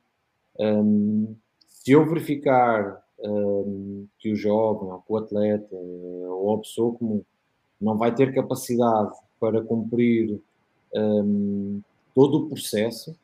[0.60, 1.36] um,
[1.68, 7.24] se eu verificar um, que o jovem, ou que o atleta, ou a pessoa comum,
[7.82, 10.40] não vai ter capacidade para cumprir
[10.94, 11.82] um,
[12.14, 13.16] todo o processo,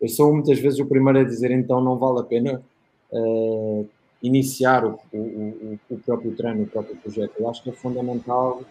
[0.00, 2.62] eu sou muitas vezes o primeiro a dizer então não vale a pena
[3.10, 3.88] uh,
[4.22, 7.34] iniciar o, o, o, próprio treino, o próprio projeto.
[7.38, 8.62] Eu acho que é fundamental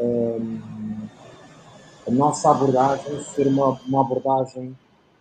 [0.00, 0.58] um,
[2.08, 4.74] a nossa abordagem ser uma, uma abordagem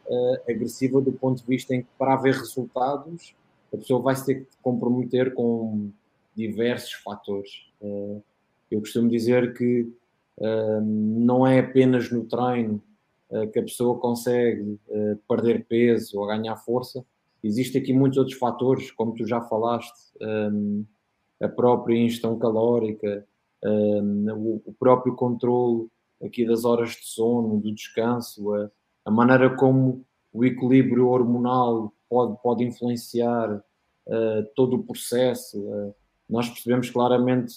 [0.08, 3.36] uh, agressiva do ponto de vista em que para haver resultados
[3.74, 5.90] a pessoa vai se ter que comprometer com
[6.34, 7.50] diversos fatores.
[7.82, 8.22] Eh,
[8.72, 9.92] eu costumo dizer que
[10.40, 12.82] eh, não é apenas no treino
[13.52, 14.80] que a pessoa consegue
[15.28, 17.04] perder peso ou ganhar força.
[17.44, 20.14] Existem aqui muitos outros fatores, como tu já falaste,
[21.42, 23.28] a própria ingestão calórica,
[23.62, 25.90] o próprio controle
[26.24, 28.54] aqui das horas de sono, do descanso,
[29.06, 35.60] a maneira como o equilíbrio hormonal pode, pode influenciar uh, todo o processo.
[35.60, 35.96] Uh,
[36.30, 37.56] nós percebemos claramente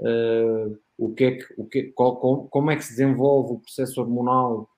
[0.00, 2.16] uh, o que é que, o que, qual,
[2.48, 4.68] como é que se desenvolve o processo hormonal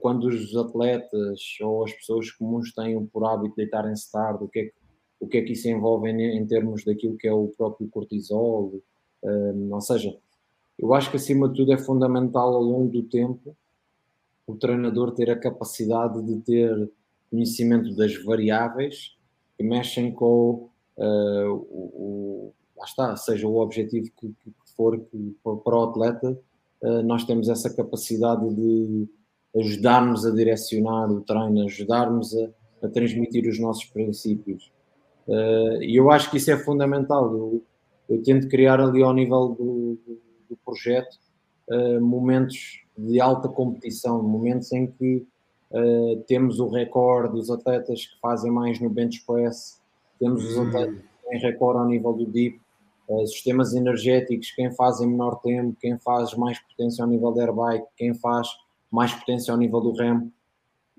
[0.00, 4.64] quando os atletas ou as pessoas comuns têm por hábito deitarem-se tarde, o que, é
[4.66, 4.72] que,
[5.18, 8.80] o que é que isso envolve em, em termos daquilo que é o próprio cortisol.
[9.24, 10.16] ou seja,
[10.80, 13.54] eu acho que acima de tudo é fundamental ao longo do tempo
[14.46, 16.90] o treinador ter a capacidade de ter
[17.30, 19.14] conhecimento das variáveis
[19.56, 25.76] que mexem com uh, o, o, está, seja o objetivo que, que for que, para
[25.76, 26.38] o atleta,
[26.82, 29.06] uh, nós temos essa capacidade de
[29.56, 32.48] ajudar-nos a direcionar o treino, ajudar-nos a,
[32.82, 34.72] a, transmitir os nossos princípios.
[35.28, 37.32] Uh, e eu acho que isso é fundamental.
[37.32, 37.62] Eu,
[38.08, 39.98] eu tento criar ali ao nível do,
[40.50, 41.18] do projeto
[42.00, 45.24] momentos de alta competição, momentos em que
[45.70, 49.80] Uh, temos o recorde dos atletas que fazem mais no bench press,
[50.18, 52.60] temos os atletas que têm recorde ao nível do deep,
[53.08, 57.42] uh, sistemas energéticos, quem faz em menor tempo, quem faz mais potência ao nível da
[57.42, 58.48] airbike, quem faz
[58.90, 60.32] mais potência ao nível do remo.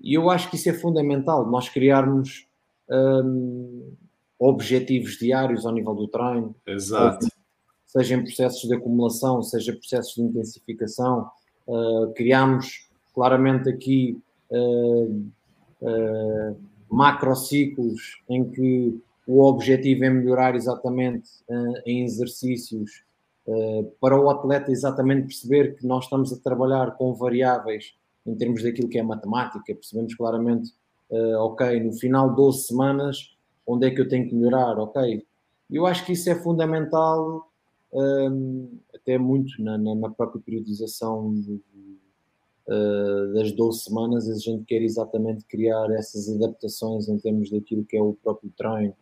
[0.00, 2.46] E eu acho que isso é fundamental, nós criarmos
[2.90, 3.92] um,
[4.38, 6.56] objetivos diários ao nível do treino.
[6.66, 7.26] Exato.
[7.92, 11.30] Seja em processos de acumulação, seja processos de intensificação.
[11.66, 14.18] Uh, criamos claramente aqui
[14.50, 15.22] uh,
[15.82, 16.56] uh,
[16.88, 21.28] macrociclos em que o objetivo é melhorar exatamente
[21.86, 23.04] em exercícios
[24.00, 27.94] para o atleta exatamente perceber que nós estamos a trabalhar com variáveis
[28.26, 30.72] em termos daquilo que é matemática, percebemos claramente,
[31.38, 35.24] ok, no final de 12 semanas, onde é que eu tenho que melhorar, ok.
[35.70, 37.48] Eu acho que isso é fundamental,
[37.92, 41.60] um, até muito na, na, na própria periodização de,
[42.66, 47.96] uh, das 12 semanas, a gente quer exatamente criar essas adaptações em termos daquilo que
[47.96, 48.94] é o próprio treino.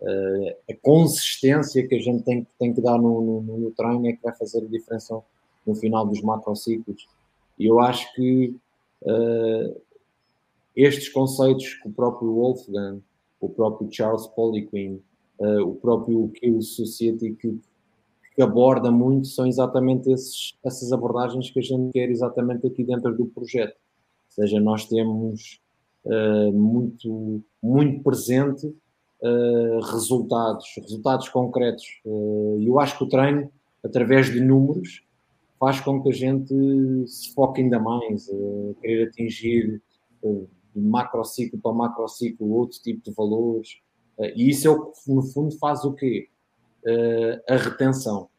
[0.00, 4.12] Uh, a consistência que a gente tem, tem que dar no, no, no, treino é
[4.14, 5.20] que vai fazer a diferença
[5.66, 7.06] no final dos macrociclos.
[7.58, 8.56] E eu acho que
[9.02, 9.80] uh,
[10.74, 13.02] estes conceitos que o próprio Wolfgang,
[13.38, 15.02] o próprio Charles Poliquin,
[15.64, 17.58] o próprio Kill Society que,
[18.34, 23.14] que aborda muito são exatamente esses, essas abordagens que a gente quer exatamente aqui dentro
[23.16, 23.74] do projeto.
[23.74, 25.60] Ou seja, nós temos
[26.04, 28.66] uh, muito, muito presente
[29.22, 31.84] uh, resultados, resultados concretos.
[32.04, 33.50] Uh, eu acho que o treino,
[33.84, 35.02] através de números,
[35.58, 36.54] faz com que a gente
[37.06, 39.82] se foque ainda mais, uh, querer atingir
[40.22, 43.78] de macrociclo para macrociclo outro tipo de valores.
[44.36, 46.28] e isso é o que, no fundo, faz o quê?
[47.48, 48.30] A retenção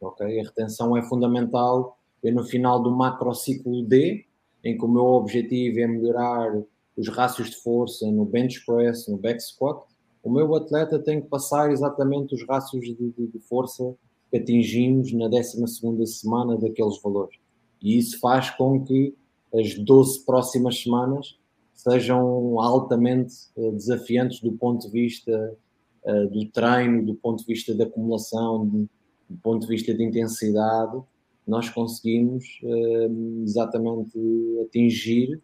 [0.00, 0.40] ok?
[0.40, 1.98] A retenção é fundamental.
[2.22, 4.24] Eu, no final do macrociclo D,
[4.64, 6.62] em que o meu objetivo é melhorar
[6.96, 9.80] os rácios de força no bench press, no back squat,
[10.22, 13.94] o meu atleta tem que passar exatamente os rácios de, de, de força
[14.30, 17.36] que atingimos na 12 semana daqueles valores.
[17.80, 19.14] E isso faz com que
[19.54, 21.38] as 12 próximas semanas
[21.72, 25.56] sejam altamente uh, desafiantes do ponto de vista
[26.04, 28.88] uh, do treino, do ponto de vista da acumulação, de,
[29.28, 31.00] do ponto de vista de intensidade,
[31.46, 34.18] nós conseguimos uh, exatamente
[34.66, 35.40] atingir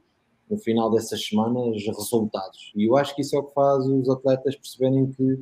[0.50, 2.72] no final dessas semanas resultados.
[2.76, 5.40] E eu acho que isso é o que faz os atletas perceberem que,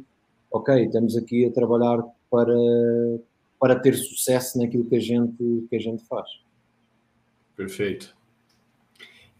[0.50, 2.56] ok, estamos aqui a trabalhar para,
[3.58, 6.28] para ter sucesso naquilo que a gente, que a gente faz.
[7.56, 8.16] Perfeito.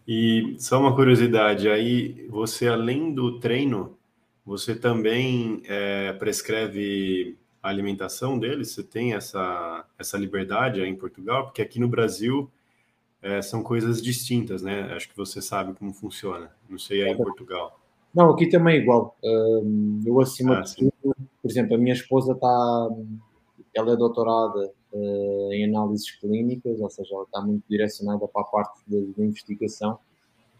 [0.07, 3.97] E só uma curiosidade, aí você além do treino,
[4.45, 8.71] você também é, prescreve a alimentação deles?
[8.71, 11.45] Você tem essa, essa liberdade aí em Portugal?
[11.45, 12.51] Porque aqui no Brasil
[13.21, 14.93] é, são coisas distintas, né?
[14.93, 16.51] Acho que você sabe como funciona.
[16.69, 17.79] Não sei aí em Portugal.
[18.13, 19.17] Não, aqui também é igual.
[20.05, 20.93] eu acima ah, de tudo,
[21.41, 22.89] por exemplo, a minha esposa está,
[23.73, 28.45] ela é doutorada uh, em análises clínicas, ou seja, ela está muito direcionada para a
[28.45, 29.97] parte da investigação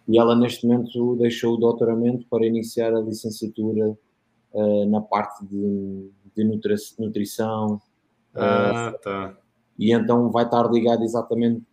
[0.07, 3.97] e ela neste momento deixou o doutoramento para iniciar a licenciatura
[4.53, 6.43] uh, na parte de de
[6.99, 7.81] nutrição.
[8.33, 9.37] Ah, uh, tá.
[9.77, 11.63] E então vai estar ligada exatamente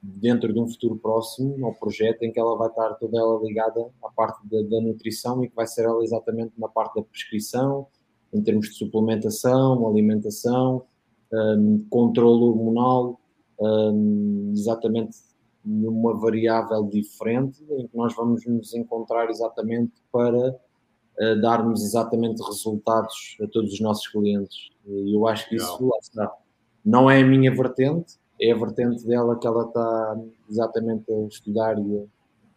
[0.00, 3.84] dentro de um futuro próximo ao projeto em que ela vai estar toda ela ligada
[4.02, 7.86] à parte da, da nutrição e que vai ser ela exatamente na parte da prescrição,
[8.32, 10.84] em termos de suplementação, alimentação,
[11.32, 13.20] um, controle hormonal,
[13.60, 15.16] um, exatamente
[15.68, 20.58] numa variável diferente em que nós vamos nos encontrar exatamente para
[21.40, 24.70] darmos exatamente resultados a todos os nossos clientes.
[24.86, 26.32] E eu acho que isso lá está.
[26.84, 31.76] Não é a minha vertente, é a vertente dela que ela está exatamente a estudar
[31.78, 32.04] e a,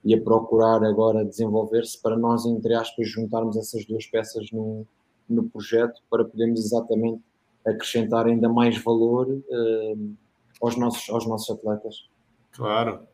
[0.06, 4.86] e a procurar agora desenvolver-se para nós, entre aspas, juntarmos essas duas peças no,
[5.28, 7.22] no projeto para podermos exatamente
[7.66, 10.14] acrescentar ainda mais valor uh,
[10.62, 12.08] aos, nossos, aos nossos atletas.
[12.52, 13.08] Claro.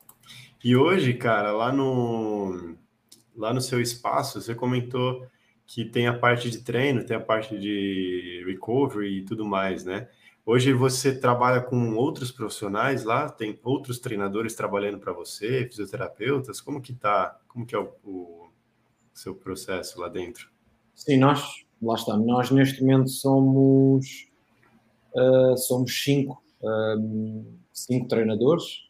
[0.63, 2.75] E hoje, cara, lá no,
[3.35, 5.25] lá no seu espaço, você comentou
[5.65, 10.07] que tem a parte de treino, tem a parte de recovery e tudo mais, né?
[10.45, 16.81] Hoje você trabalha com outros profissionais lá, tem outros treinadores trabalhando para você, fisioterapeutas, como
[16.81, 18.49] que tá, como que é o, o,
[19.13, 20.49] seu processo lá dentro?
[20.95, 24.29] Sim, nós, lá está, nós neste momento somos
[25.13, 28.86] uh, somos cinco, uh, cinco treinadores,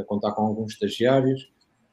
[0.00, 1.48] a contar com alguns estagiários,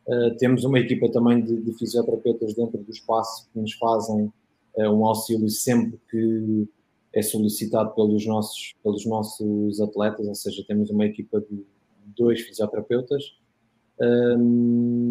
[0.08, 4.32] Uh, temos uma equipa também de, de, fisioterapeutas dentro do espaço que nos fazem
[4.78, 6.68] uh, um auxílio sempre que
[7.12, 11.66] é solicitado pelos nossos, pelos nossos atletas, ou seja, temos uma equipa de
[12.16, 13.38] dois fisioterapeutas.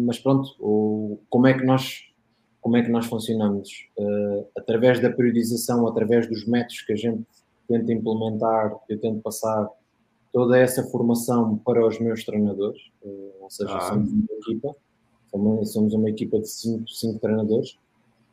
[0.05, 0.55] Mas pronto,
[1.27, 2.03] como, é que nós,
[2.61, 3.89] como é que nós funcionamos?
[4.55, 7.25] através da periodização, através dos métodos que a gente
[7.67, 9.67] tenta implementar, eu tento passar
[10.35, 12.81] toda essa formação para os meus treinadores,
[13.39, 13.79] ou seja, ah.
[13.79, 14.75] somos uma equipa
[15.63, 17.77] somos uma equipa de cinco, cinco treinadores,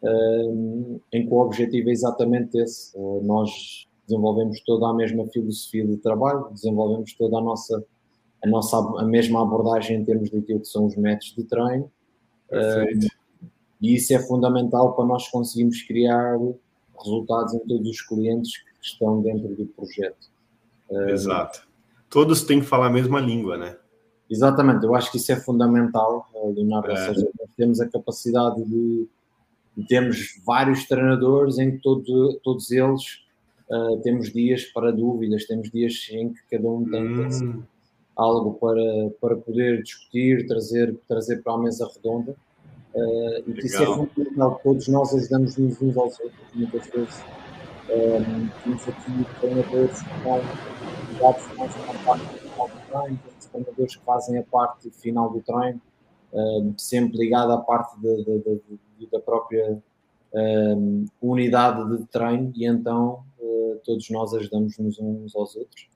[0.03, 2.97] uh, em que o objetivo é exatamente esse.
[2.97, 7.85] Uh, nós desenvolvemos toda a mesma filosofia de trabalho, desenvolvemos toda a nossa,
[8.43, 11.91] a nossa a mesma abordagem em termos daquilo que são os métodos de treino.
[12.51, 13.09] Uh,
[13.81, 16.37] e isso é fundamental para nós conseguirmos criar
[16.99, 20.31] resultados em todos os clientes que estão dentro do projeto.
[21.09, 21.72] Exato.
[22.13, 23.75] Todos têm que falar a mesma língua, né?
[24.31, 26.91] Exatamente, eu acho que isso é fundamental, eh, Leonardo.
[26.91, 27.09] É.
[27.09, 29.09] Ou seja, nós temos a capacidade de,
[29.89, 33.03] termos vários treinadores em que todo, todos eles
[33.71, 37.63] uh, temos dias para dúvidas, temos dias em que cada um tem hum.
[38.15, 42.37] algo para, para poder discutir, trazer, trazer para a mesa redonda.
[42.95, 47.23] Uh, e que isso é fundamental, todos nós ajudamos-nos uns aos outros, muitas vezes.
[47.91, 50.29] Um, temos aqui treinadores que
[51.23, 51.73] ligados mais
[52.05, 53.21] parte final do treino,
[53.53, 55.81] treinadores que fazem a parte final do treino,
[56.33, 58.61] um, sempre ligado à parte de, de,
[58.99, 59.79] de, da própria
[60.35, 65.89] um, unidade de treino, e então uh, todos nós ajudamos-nos uns aos outros.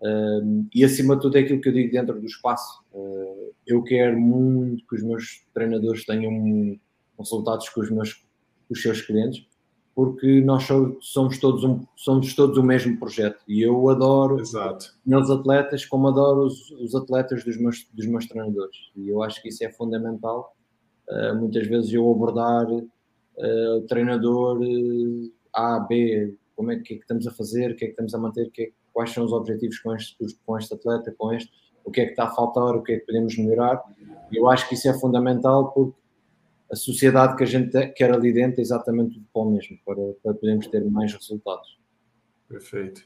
[0.00, 2.82] Uh, e acima de tudo é aquilo que eu digo dentro do espaço.
[2.92, 6.78] Uh, eu quero muito que os meus treinadores tenham
[7.18, 9.46] resultados com os meus com os seus clientes,
[9.96, 10.68] porque nós
[11.00, 14.94] somos todos um, somos todos o mesmo projeto e eu adoro Exato.
[15.06, 19.40] meus atletas como adoro os, os, atletas dos meus, dos meus treinadores e eu acho
[19.40, 20.54] que isso é fundamental.
[21.08, 24.60] Uh, muitas vezes eu abordar o treinador
[25.52, 28.14] A, B, como é que, é que, estamos a fazer, o que é que estamos
[28.14, 31.50] a manter, que é, quais são os objetivos com este, com este atleta, com este,
[31.84, 33.82] o que é que está a faltar, o que é que podemos melhorar.
[34.32, 35.98] Eu acho que isso é fundamental porque
[36.70, 40.66] a sociedade que a gente quer ali dentro é exatamente o mesmo, para, para podermos
[40.66, 41.78] ter mais resultados.
[42.48, 43.02] Perfeito.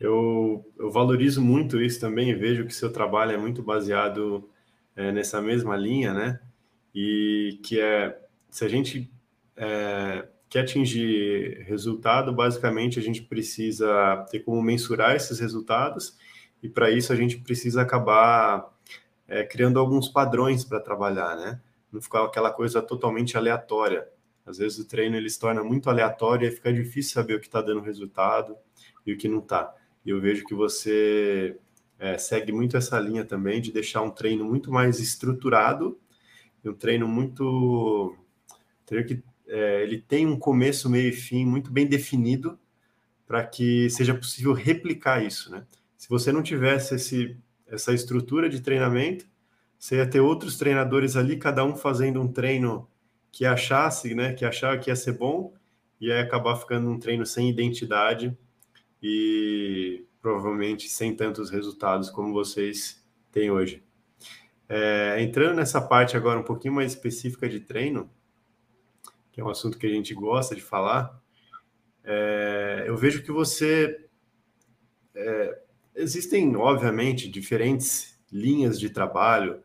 [0.00, 4.48] Eu, eu valorizo muito isso também e vejo que seu trabalho é muito baseado
[4.94, 6.40] é, nessa mesma linha, né?
[6.94, 8.18] E que é,
[8.48, 9.10] se a gente
[9.56, 16.16] é, quer atingir resultado, basicamente a gente precisa ter como mensurar esses resultados
[16.62, 18.72] e para isso a gente precisa acabar
[19.26, 21.60] é, criando alguns padrões para trabalhar, né?
[21.92, 24.08] Não ficar aquela coisa totalmente aleatória.
[24.44, 27.46] Às vezes o treino ele se torna muito aleatório e fica difícil saber o que
[27.46, 28.56] está dando resultado
[29.06, 29.74] e o que não está.
[30.04, 31.56] E eu vejo que você
[31.98, 35.98] é, segue muito essa linha também de deixar um treino muito mais estruturado,
[36.64, 38.16] um treino muito
[38.84, 42.58] treino que é, ele tem um começo, meio e fim muito bem definido
[43.26, 45.66] para que seja possível replicar isso, né?
[45.96, 47.36] Se você não tivesse esse,
[47.66, 49.26] essa estrutura de treinamento,
[49.78, 52.88] você ia ter outros treinadores ali, cada um fazendo um treino
[53.30, 55.54] que achasse, né, que achava que ia ser bom,
[56.00, 58.36] e ia acabar ficando um treino sem identidade
[59.02, 63.82] e provavelmente sem tantos resultados como vocês têm hoje.
[64.68, 68.10] É, entrando nessa parte agora um pouquinho mais específica de treino,
[69.32, 71.22] que é um assunto que a gente gosta de falar,
[72.04, 74.08] é, eu vejo que você.
[75.14, 75.62] É,
[75.94, 79.62] existem, obviamente, diferentes linhas de trabalho,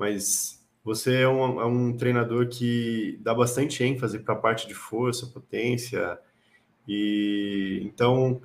[0.00, 4.72] mas você é um, é um treinador que dá bastante ênfase para a parte de
[4.72, 6.18] força, potência,
[6.88, 8.40] e então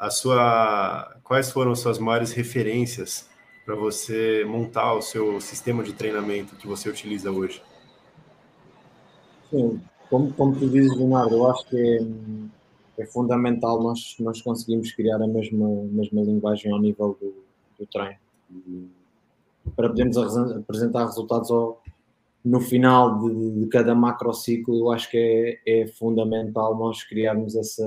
[0.00, 3.28] a sua, quais foram as suas maiores referências
[3.66, 7.62] para você montar o seu sistema de treinamento que você utiliza hoje?
[9.50, 11.76] Sim, como, como tu dizes, Leonardo, eu acho que
[12.98, 17.34] é, é, fundamental nós, nós conseguimos criar a mesma, mesma linguagem ao nível do,
[17.78, 18.16] do treino.
[19.76, 21.82] Para podermos apresentar resultados ao,
[22.44, 27.86] no final de, de, cada macrociclo, eu acho que é, é fundamental nós criarmos essa,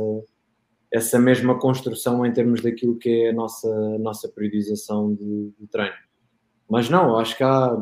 [0.92, 5.96] essa mesma construção em termos daquilo que é a nossa, nossa periodização de, de treino.
[6.70, 7.78] Mas não, acho que há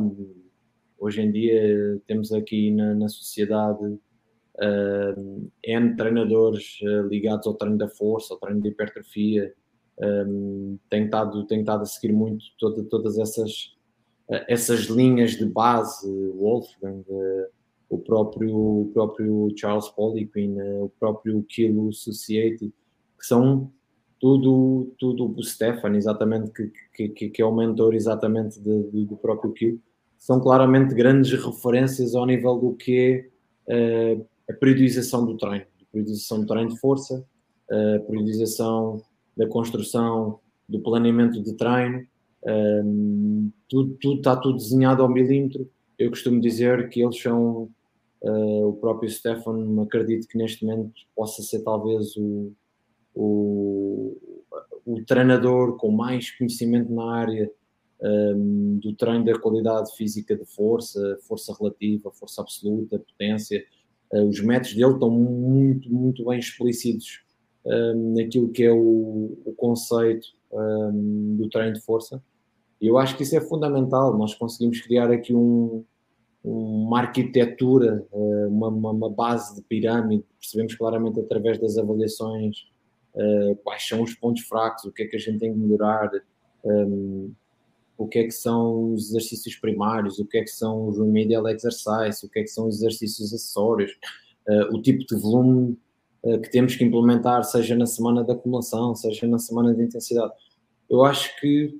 [0.98, 7.78] Hoje em dia temos aqui na, na sociedade uh, N treinadores uh, ligados ao treino
[7.78, 9.54] da força, ao treino de hipertrofia,
[10.00, 13.75] um, tem, estado, tem estado a seguir muito toda, todas essas,
[14.48, 17.46] essas linhas de base, Wolfgang, uh,
[17.90, 22.74] o, próprio, o próprio Charles Poliquin, o próprio Kilo Society,
[23.20, 23.72] que são
[24.20, 26.52] tudo, tudo o Stefan, exatamente,
[26.94, 29.80] que, que, que é o mentor exatamente de, de, do próprio Kilo
[30.18, 33.30] são claramente grandes referências ao nível do que
[33.68, 34.18] é
[34.50, 37.24] a periodização do treino, a periodização do treino de força,
[37.70, 39.04] a periodização
[39.38, 42.08] da construção do planeamento de treino,
[42.46, 45.70] um, tudo, tudo, está tudo desenhado ao milímetro.
[45.98, 47.70] Eu costumo dizer que eles são
[48.22, 52.52] uh, o próprio Stefan, acredito que neste momento possa ser talvez o,
[53.16, 54.16] o,
[54.86, 57.52] o treinador com mais conhecimento na área
[58.02, 63.66] um, do treino da qualidade física de força, força relativa, força absoluta, potência.
[64.14, 67.24] Uh, os métodos dele estão muito, muito bem explícitos
[67.66, 70.28] um, naquilo que é o, o conceito
[71.38, 72.24] do treino de força.
[72.82, 74.18] E eu acho que isso é fundamental.
[74.18, 75.84] Nós conseguimos criar aqui um,
[76.44, 80.24] uma arquitetura, uma, uma, base de pirâmide.
[80.40, 82.68] Percebemos claramente através das avaliações
[83.16, 86.12] uh, quais são os pontos fracos, o que é que a gente tem que melhorar.
[86.64, 87.34] Um,
[87.98, 91.48] o que é que são os exercícios primários, o que é que são os remedial
[91.48, 93.92] exercise, o que é que são os exercícios acessórios,
[94.48, 95.78] uh, o tipo de volume
[96.42, 100.34] que temos que implementar, seja na semana de acumulação, seja na semana de intensidade.
[100.90, 101.80] Eu acho que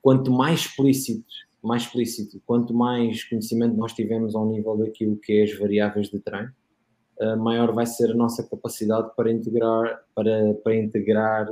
[0.00, 5.44] quanto mais explícito, mais explícito, quanto mais conhecimento nós tivermos ao nível daquilo que é
[5.44, 6.52] as variáveis de treino,
[7.20, 11.48] uh, maior vai ser a nossa capacidade para integrar, para, para integrar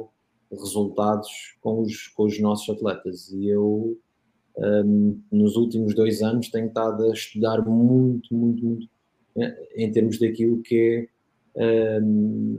[0.50, 3.30] resultados com os, com os nossos atletas.
[3.30, 3.96] E eu,
[4.56, 8.88] um, nos últimos dois anos, tenho estado a estudar muito, muito, muito
[9.38, 11.08] eh, em termos daquilo que
[11.54, 12.58] é, um,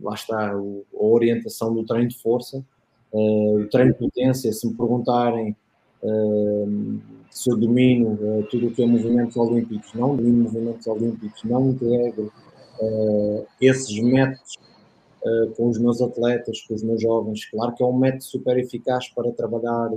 [0.00, 0.60] lá está, a
[0.92, 2.64] orientação do treino de força,
[3.12, 4.52] o treino de potência.
[4.52, 5.56] Se me perguntarem
[6.02, 7.00] uh,
[7.30, 11.70] se eu domino uh, tudo o que é movimentos olímpicos, não domino movimentos olímpicos, não
[11.70, 12.32] integro
[13.60, 14.58] esses métodos
[15.54, 17.44] com os meus atletas, com os meus jovens.
[17.44, 19.90] Claro que é um método super eficaz para trabalhar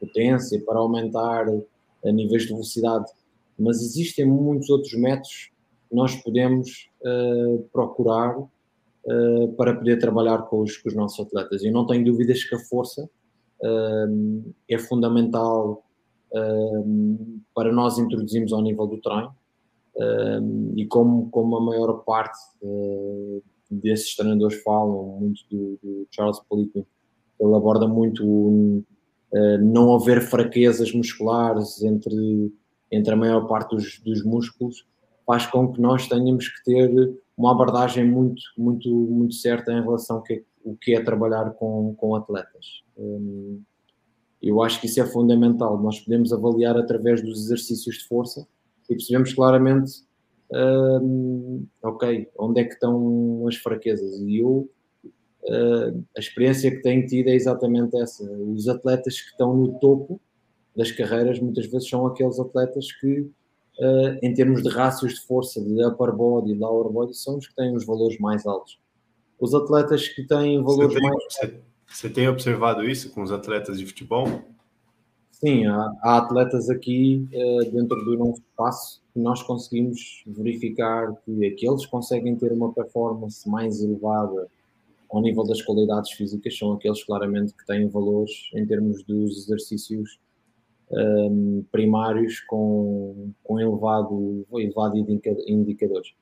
[0.00, 1.44] potência, para aumentar
[2.02, 3.12] a níveis de velocidade,
[3.58, 5.50] mas existem muitos outros métodos
[5.90, 6.88] que nós podemos
[7.74, 8.38] procurar
[9.06, 11.62] uh, para poder trabalhar com os, com os, nossos atletas.
[11.62, 13.08] Eu não tenho dúvidas que a força
[14.68, 15.82] é fundamental
[17.54, 19.34] para nós introduzirmos ao nível do treino.
[20.76, 22.38] e como, como a maior parte
[23.70, 26.84] desses treinadores falam, muito do, do Charles Poliquin,
[27.40, 32.52] ele aborda muito uh, não haver fraquezas musculares entre,
[32.90, 34.86] entre a maior parte dos, dos músculos,
[35.26, 40.16] faz com que nós tenhamos que ter uma abordagem muito, muito, muito certa em relação
[40.16, 42.82] ao que, o que é trabalhar com, com atletas.
[42.96, 43.60] Um,
[44.40, 45.80] eu acho que isso é fundamental.
[45.80, 48.46] Nós podemos avaliar através dos exercícios de força
[48.88, 50.04] e percebemos claramente
[50.50, 54.20] uh, ok, onde é que estão as fraquezas?
[54.20, 54.68] E eu,
[55.44, 58.22] uh, a experiência que tenho tido é exatamente essa.
[58.24, 60.20] Os atletas que estão no topo
[60.76, 63.30] das carreiras muitas vezes são aqueles atletas que,
[63.78, 67.46] uh, em termos de rácios de força, de upper body e lower body, são os
[67.46, 68.78] que têm os valores mais altos.
[69.38, 71.24] Os atletas que têm valores você tem, mais.
[71.24, 74.26] Você, você tem observado isso com os atletas de futebol?
[75.30, 81.46] Sim, há, há atletas aqui uh, dentro do nosso espaço que nós conseguimos verificar que
[81.46, 84.48] aqueles que conseguem ter uma performance mais elevada
[85.10, 90.18] ao nível das qualidades físicas são aqueles claramente que têm valores em termos dos exercícios
[90.96, 96.14] um, primários com, com elevado, elevado indicadores.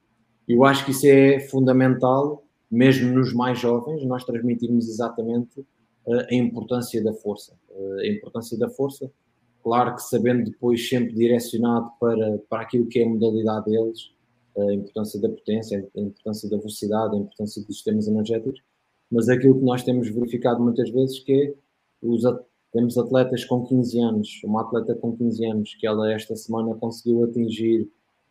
[0.48, 5.64] Eu acho que isso é fundamental, mesmo nos mais jovens, nós transmitirmos exatamente
[6.08, 7.56] a importância da força.
[8.00, 9.10] A importância da força,
[9.62, 14.12] claro que sabendo depois sempre direcionado para, para aquilo que é a modalidade deles,
[14.56, 18.60] a importância da potência, a importância da velocidade, a importância dos sistemas energéticos,
[19.10, 21.54] mas aquilo que nós temos verificado muitas vezes que é
[22.02, 22.24] os,
[22.72, 27.24] temos atletas com 15 anos, uma atleta com 15 anos que ela esta semana conseguiu
[27.24, 27.88] atingir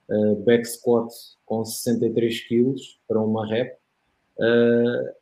[0.09, 1.13] uh, back squat
[1.45, 3.77] com 63 quilos para uma rep,
[4.39, 5.13] uh,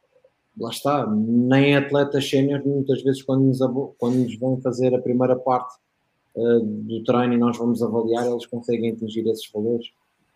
[0.57, 3.59] lá está, nem atletas sénior, muitas vezes quando nos,
[3.97, 5.75] quando nos vão fazer a primeira parte
[6.35, 9.87] uh, do treino e nós vamos avaliar, eles conseguem atingir esses valores.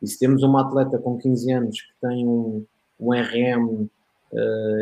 [0.01, 2.65] E se temos uma atleta com 15 anos que tem um,
[2.99, 3.88] um RM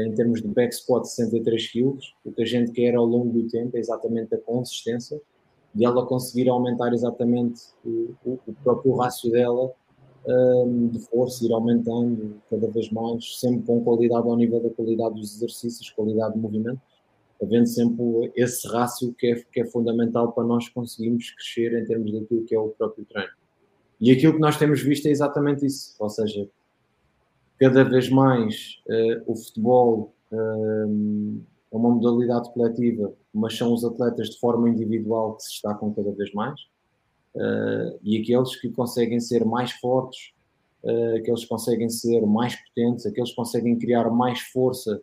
[0.05, 3.31] em termos de back squat de 63 kg, o que a gente quer ao longo
[3.31, 5.19] do tempo é exatamente a consistência
[5.73, 9.73] de ela conseguir aumentar exatamente o, o, o próprio rácio dela
[10.91, 15.35] de força, ir aumentando cada vez mais, sempre com qualidade ao nível da qualidade dos
[15.35, 16.79] exercícios, qualidade de movimento,
[17.41, 22.11] havendo sempre esse rácio que é, que é fundamental para nós conseguirmos crescer em termos
[22.11, 23.31] daquilo que é o próprio treino.
[23.99, 26.47] E aquilo que nós temos visto é exatamente isso, ou seja,
[27.61, 34.31] cada vez mais uh, o futebol uh, é uma modalidade coletiva, mas são os atletas
[34.31, 36.59] de forma individual que se destacam cada vez mais
[37.35, 40.33] uh, e aqueles que conseguem ser mais fortes,
[41.15, 44.99] aqueles que conseguem ser mais potentes, aqueles que conseguem criar mais força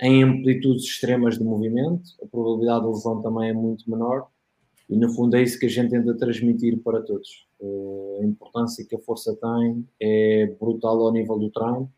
[0.00, 4.28] em amplitudes extremas de movimento, a probabilidade de lesão também é muito menor.
[4.88, 7.49] E no fundo é isso que a gente tenta transmitir para todos.
[7.62, 11.90] A importância que a força tem é brutal ao nível do treino.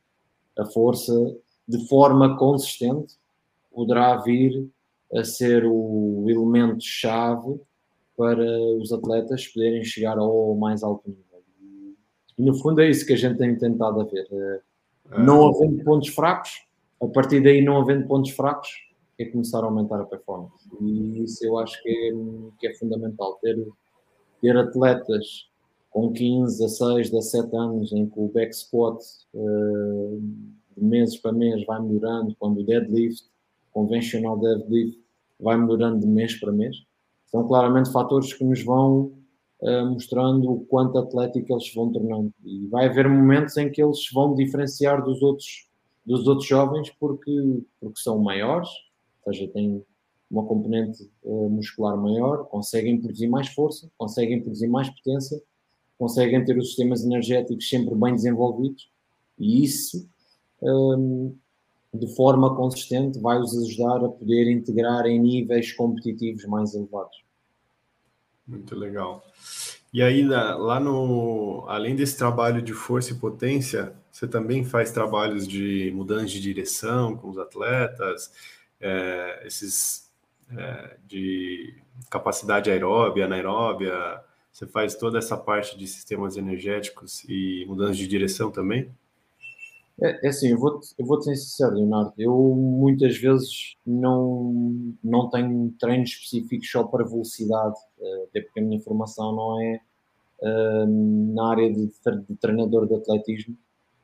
[0.58, 1.12] A força,
[1.66, 3.14] de forma consistente,
[3.72, 4.68] poderá vir
[5.14, 7.60] a ser o elemento-chave
[8.16, 8.44] para
[8.78, 11.32] os atletas poderem chegar ao mais alto nível.
[12.38, 14.26] E no fundo é isso que a gente tem tentado a ver.
[14.30, 14.60] É,
[15.18, 16.66] não havendo pontos fracos,
[17.00, 18.70] a partir daí não havendo pontos fracos,
[19.18, 20.68] é começar a aumentar a performance.
[20.80, 22.12] E isso eu acho que é,
[22.58, 23.38] que é fundamental.
[23.42, 23.56] Ter,
[24.40, 25.50] ter atletas
[25.92, 28.98] com 15, 16, 17 anos, em que o back squat
[29.34, 30.22] uh,
[30.76, 33.28] de meses para mês vai melhorando, quando o deadlift,
[33.70, 34.98] convencional deadlift,
[35.38, 36.76] vai melhorando de mês para mês,
[37.26, 39.12] são claramente fatores que nos vão
[39.60, 42.32] uh, mostrando o quanto atlético eles vão tornando.
[42.42, 45.68] E vai haver momentos em que eles vão diferenciar dos outros,
[46.06, 48.68] dos outros jovens porque, porque são maiores,
[49.26, 49.84] ou seja, têm
[50.30, 55.38] uma componente uh, muscular maior, conseguem produzir mais força, conseguem produzir mais potência,
[55.98, 58.90] conseguem ter os sistemas energéticos sempre bem desenvolvidos
[59.38, 60.08] e isso,
[60.62, 61.36] um,
[61.92, 67.22] de forma consistente, vai os ajudar a poder integrar em níveis competitivos mais elevados.
[68.46, 69.24] Muito legal.
[69.92, 75.46] E aí, lá no, além desse trabalho de força e potência, você também faz trabalhos
[75.46, 78.32] de mudança de direção com os atletas,
[78.80, 80.10] é, esses
[80.56, 81.74] é, de
[82.10, 84.20] capacidade aeróbia, anaeróbia,
[84.52, 88.90] você faz toda essa parte de sistemas energéticos e mudança de direção também?
[90.00, 92.12] É, é assim, eu vou, eu vou ser sincero, Leonardo.
[92.18, 98.62] Eu muitas vezes não, não tenho treinos específicos só para velocidade, eh, até porque a
[98.62, 99.80] minha formação não é
[100.42, 103.56] um, na área de, de, treinador de atletismo.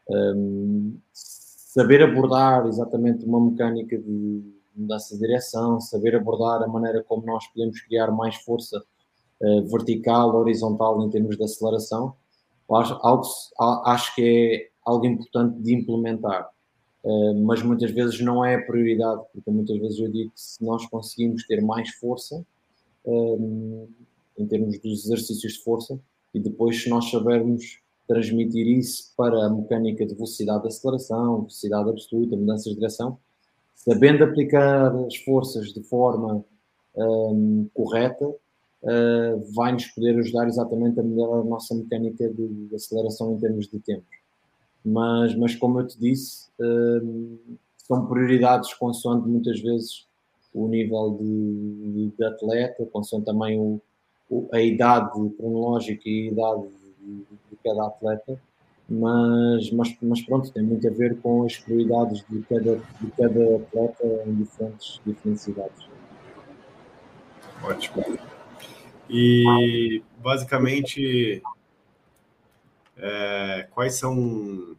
[0.09, 4.43] Um, saber abordar exatamente uma mecânica de
[4.75, 8.98] mudança de direção, saber abordar a maneira como nós podemos criar mais força uh,
[9.41, 12.15] vertical, horizontal em termos de aceleração,
[12.77, 12.99] acho,
[13.85, 16.51] acho que é algo importante de implementar.
[17.05, 20.63] Uh, mas muitas vezes não é a prioridade, porque muitas vezes eu digo que se
[20.65, 22.45] nós conseguimos ter mais força,
[23.05, 23.87] um,
[24.37, 25.99] em termos dos exercícios de força,
[26.35, 31.91] e depois se nós sabermos transmitir isso para a mecânica de velocidade de aceleração, velocidade
[31.91, 33.19] absoluta, mudanças de direção,
[33.75, 36.45] sabendo aplicar as forças de forma
[37.75, 38.35] correta,
[38.83, 43.79] uh, vai-nos poder ajudar exatamente a melhorar a nossa mecânica de aceleração em termos de
[43.81, 44.05] tempo.
[44.85, 47.37] Mas, mas como eu te disse, um,
[47.77, 50.07] são prioridades consoante muitas vezes
[50.55, 53.81] o nível de, de atleta, consoante também o,
[54.53, 56.69] a idade cronológica e a idade
[57.01, 57.15] de,
[57.51, 58.41] de cada atleta,
[58.89, 63.57] mas, mas, mas pronto, tem muito a ver com as prioridades de cada, de cada
[63.57, 65.89] atleta em diferentes, diferentes idades.
[67.63, 68.38] Ótimo.
[69.09, 71.43] E basicamente,
[72.97, 74.77] é, quais são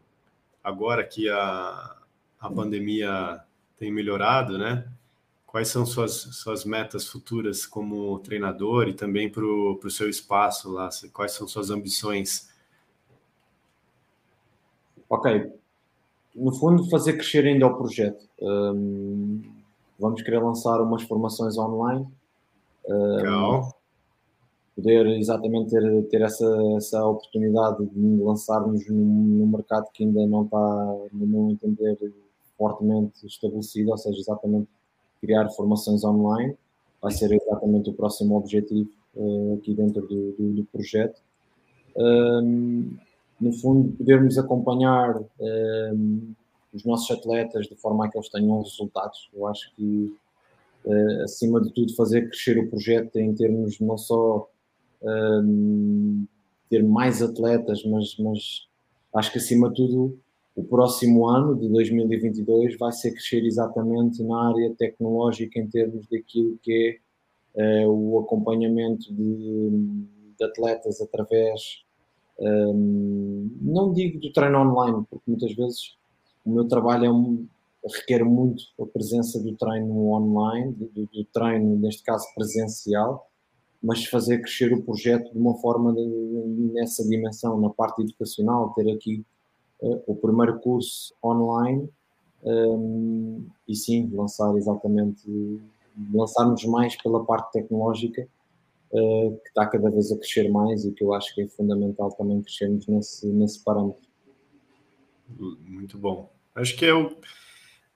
[0.64, 1.96] agora que a,
[2.40, 3.42] a pandemia
[3.78, 4.86] tem melhorado, né?
[5.52, 10.90] quais são suas, suas metas futuras como treinador e também para o seu espaço lá?
[11.12, 12.50] Quais são suas ambições?
[15.10, 15.52] Ok.
[16.36, 18.30] No fundo, fazer crescer ainda o projeto.
[18.40, 19.42] Um,
[20.00, 22.08] vamos querer lançar umas formações online.
[22.88, 23.79] Um, Legal.
[24.80, 26.46] Poder exatamente ter, ter essa,
[26.78, 31.98] essa oportunidade de lançarmos no mercado que ainda não está, no meu entender,
[32.58, 34.70] fortemente estabelecido, ou seja, exatamente
[35.20, 36.56] criar formações online,
[37.02, 41.22] vai ser exatamente o próximo objetivo uh, aqui dentro do, do, do projeto.
[41.98, 42.96] Um,
[43.40, 46.34] no fundo, podermos acompanhar um,
[46.74, 49.30] os nossos atletas de forma a que eles tenham resultados.
[49.34, 50.16] Eu acho que,
[50.86, 54.48] uh, acima de tudo, fazer crescer o projeto em termos não só
[55.02, 56.26] um,
[56.70, 58.68] ter mais atletas, mas, mas
[59.16, 60.18] acho que acima de tudo
[60.56, 66.60] o próximo ano de 2022 vai ser crescer exatamente na área tecnológica em termos daquilo
[66.62, 67.00] que
[67.56, 69.70] é uh, o acompanhamento de,
[70.38, 71.84] de atletas através,
[72.40, 75.96] um, não digo do treino online, porque muitas vezes
[76.46, 77.48] o meu trabalho é um,
[77.96, 83.29] requer muito a presença do treino online, do, do, treino, neste caso presencial,
[83.82, 86.06] mas fazer crescer o projeto de uma forma de,
[86.74, 89.26] nessa dimensão, na parte educacional, ter aqui
[90.06, 91.90] o primeiro curso online
[92.44, 95.24] um, e sim, lançar exatamente,
[96.14, 98.28] lançarmos mais pela parte tecnológica
[98.92, 102.12] uh, que está cada vez a crescer mais e que eu acho que é fundamental
[102.12, 104.08] também crescermos nesse, nesse parâmetro.
[105.38, 106.32] Muito bom.
[106.56, 107.16] Acho que é o,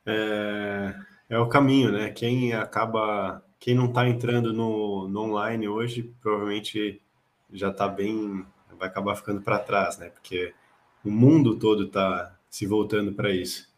[0.06, 0.96] é,
[1.30, 2.12] é o caminho, né?
[2.12, 7.02] Quem acaba, quem não está entrando no, no online hoje, provavelmente
[7.50, 8.46] já está bem,
[8.78, 10.10] vai acabar ficando para trás, né?
[10.10, 10.54] Porque
[11.02, 13.72] o mundo todo está se voltando para isso.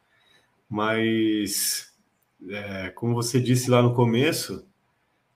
[0.67, 1.93] Mas,
[2.49, 4.65] é, como você disse lá no começo,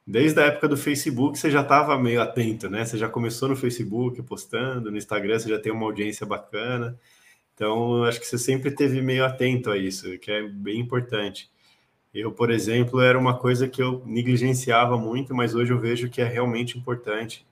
[0.06, 2.84] desde a época do Facebook você já estava meio atento, né?
[2.84, 7.00] Você já começou no Facebook postando, no Instagram você já tem uma audiência bacana.
[7.54, 11.52] Então, acho que você sempre teve meio atento a isso, que é bem importante.
[12.14, 16.22] Eu, por exemplo, era uma coisa que eu negligenciava muito, mas hoje eu vejo que
[16.22, 17.45] é realmente importante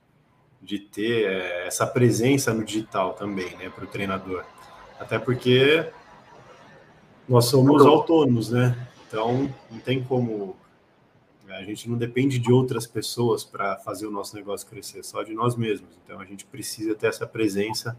[0.60, 4.44] de ter é, essa presença no digital também, né, para o treinador.
[4.98, 5.88] Até porque
[7.28, 8.88] nós somos autônomos, né?
[9.06, 10.56] Então não tem como
[11.48, 15.32] a gente não depende de outras pessoas para fazer o nosso negócio crescer, só de
[15.32, 15.90] nós mesmos.
[16.04, 17.98] Então a gente precisa ter essa presença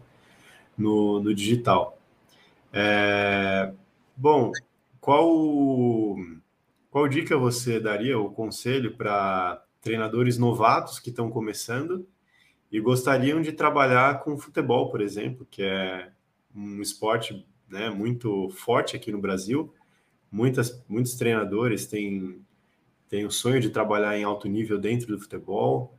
[0.78, 1.98] no, no digital.
[2.72, 3.72] É,
[4.16, 4.52] bom,
[5.00, 6.16] qual
[6.90, 12.06] qual dica você daria, ou conselho, para treinadores novatos que estão começando
[12.70, 16.10] e gostariam de trabalhar com futebol, por exemplo, que é
[16.54, 19.72] um esporte né, muito forte aqui no Brasil.
[20.30, 22.44] Muitas, muitos treinadores têm,
[23.08, 25.96] têm o sonho de trabalhar em alto nível dentro do futebol.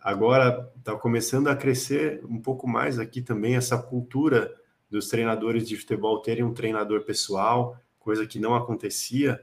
[0.00, 4.54] Agora está começando a crescer um pouco mais aqui também essa cultura
[4.90, 9.40] dos treinadores de futebol terem um treinador pessoal, coisa que não acontecia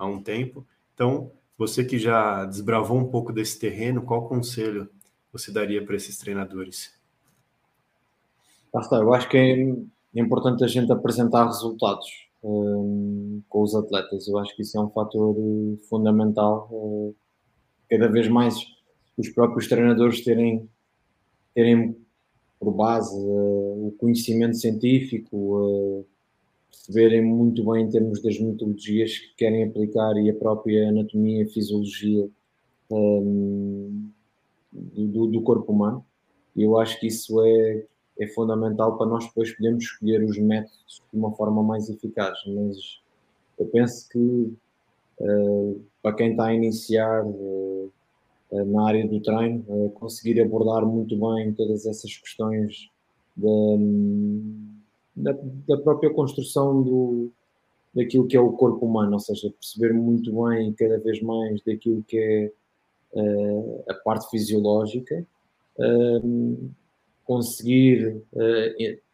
[0.00, 0.66] há um tempo.
[0.94, 4.88] Então, você que já desbravou um pouco desse terreno, qual conselho
[5.30, 6.98] você daria para esses treinadores?
[8.74, 12.06] Está, eu acho que é importante a gente apresentar resultados
[12.42, 14.26] um, com os atletas.
[14.26, 16.68] Eu acho que isso é um fator eh, fundamental.
[16.72, 17.14] Uh,
[17.90, 18.56] cada vez mais
[19.18, 20.66] os próprios treinadores terem,
[21.54, 21.94] terem
[22.58, 26.06] por base uh, o conhecimento científico, uh,
[26.70, 31.48] perceberem muito bem em termos das metodologias que querem aplicar e a própria anatomia e
[31.48, 32.28] fisiologia
[32.90, 34.10] um,
[34.72, 36.04] do, do, corpo humano.
[36.56, 37.84] E eu acho que isso é,
[38.18, 42.38] é fundamental para nós depois podermos escolher os métodos de uma forma mais eficaz.
[42.46, 43.00] Mas
[43.58, 44.52] eu penso que
[45.20, 47.92] uh, para quem está a iniciar uh,
[48.50, 52.90] na área do treino, uh, conseguir abordar muito bem todas essas questões
[53.36, 53.48] da,
[55.22, 55.36] da,
[55.68, 57.30] da, própria construção do,
[57.94, 62.02] daquilo que é o corpo humano, ou seja, perceber muito bem cada vez mais daquilo
[62.02, 62.52] que é
[63.14, 65.26] uh, a parte fisiológica,
[65.78, 66.70] uh,
[67.24, 68.20] conseguir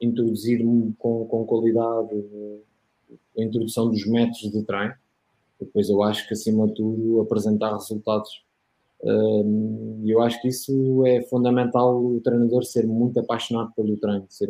[0.01, 0.65] introduzir
[0.99, 2.15] com, com qualidade
[3.37, 4.95] a introdução dos métodos de treino.
[5.61, 8.43] Depois eu acho que acima de tudo apresentar resultados
[10.03, 14.49] e eu acho que isso é fundamental o treinador ser muito apaixonado pelo treino, ser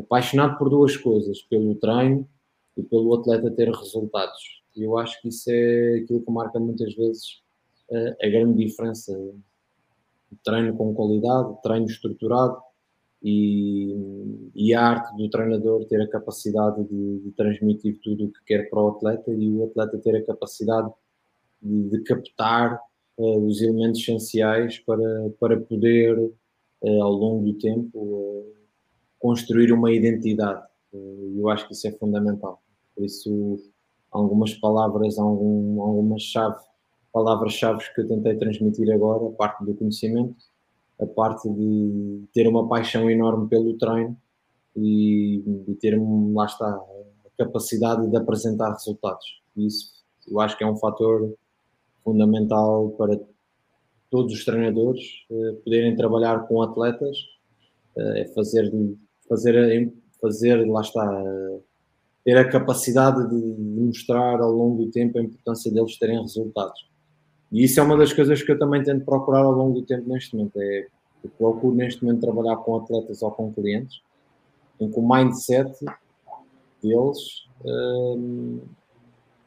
[0.00, 2.28] apaixonado por duas coisas, pelo treino
[2.76, 4.62] e pelo atleta ter resultados.
[4.76, 7.42] E eu acho que isso é aquilo que marca muitas vezes
[7.90, 9.18] uh, a grande diferença.
[10.44, 12.56] Treino com qualidade, treino estruturado
[13.22, 18.44] e, e, a arte do treinador ter a capacidade de, de, transmitir tudo o que
[18.46, 20.90] quer para o atleta e o atleta ter a capacidade
[21.60, 22.80] de, de captar
[23.18, 28.59] uh, os elementos essenciais para, para poder, uh, ao longo do tempo, uh,
[29.20, 30.66] construir uma identidade.
[30.92, 32.60] eu acho que isso é fundamental.
[32.96, 33.60] Por isso,
[34.10, 36.58] algumas palavras, algum, algumas chave,
[37.12, 40.34] palavras-chave que eu tentei transmitir agora, a parte do conhecimento,
[41.00, 44.16] a parte de ter uma paixão enorme pelo treino
[44.76, 46.00] e, e ter,
[46.34, 49.40] lá está, a capacidade de apresentar resultados.
[49.56, 50.00] Isso
[50.30, 51.34] eu acho que é um fator
[52.04, 53.18] fundamental para
[54.10, 57.18] todos os treinadores uh, poderem trabalhar com atletas,
[57.96, 58.70] uh, é fazer,
[59.30, 61.24] fazer, fazer, lá está,
[62.24, 66.90] ter a capacidade de, mostrar ao longo do tempo a importância deles terem resultados.
[67.52, 70.08] E isso é uma das coisas que eu também tento procurar ao longo do tempo
[70.08, 70.60] neste momento.
[70.60, 70.88] É,
[71.22, 74.02] eu procuro neste momento trabalhar com atletas ou com clientes
[74.80, 75.72] em que o mindset
[76.82, 77.46] deles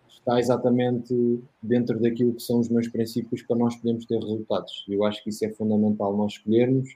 [0.10, 4.86] está exatamente dentro daquilo que são os meus princípios para nós podermos ter resultados.
[4.88, 6.96] Eu acho que isso é fundamental nós escolhermos,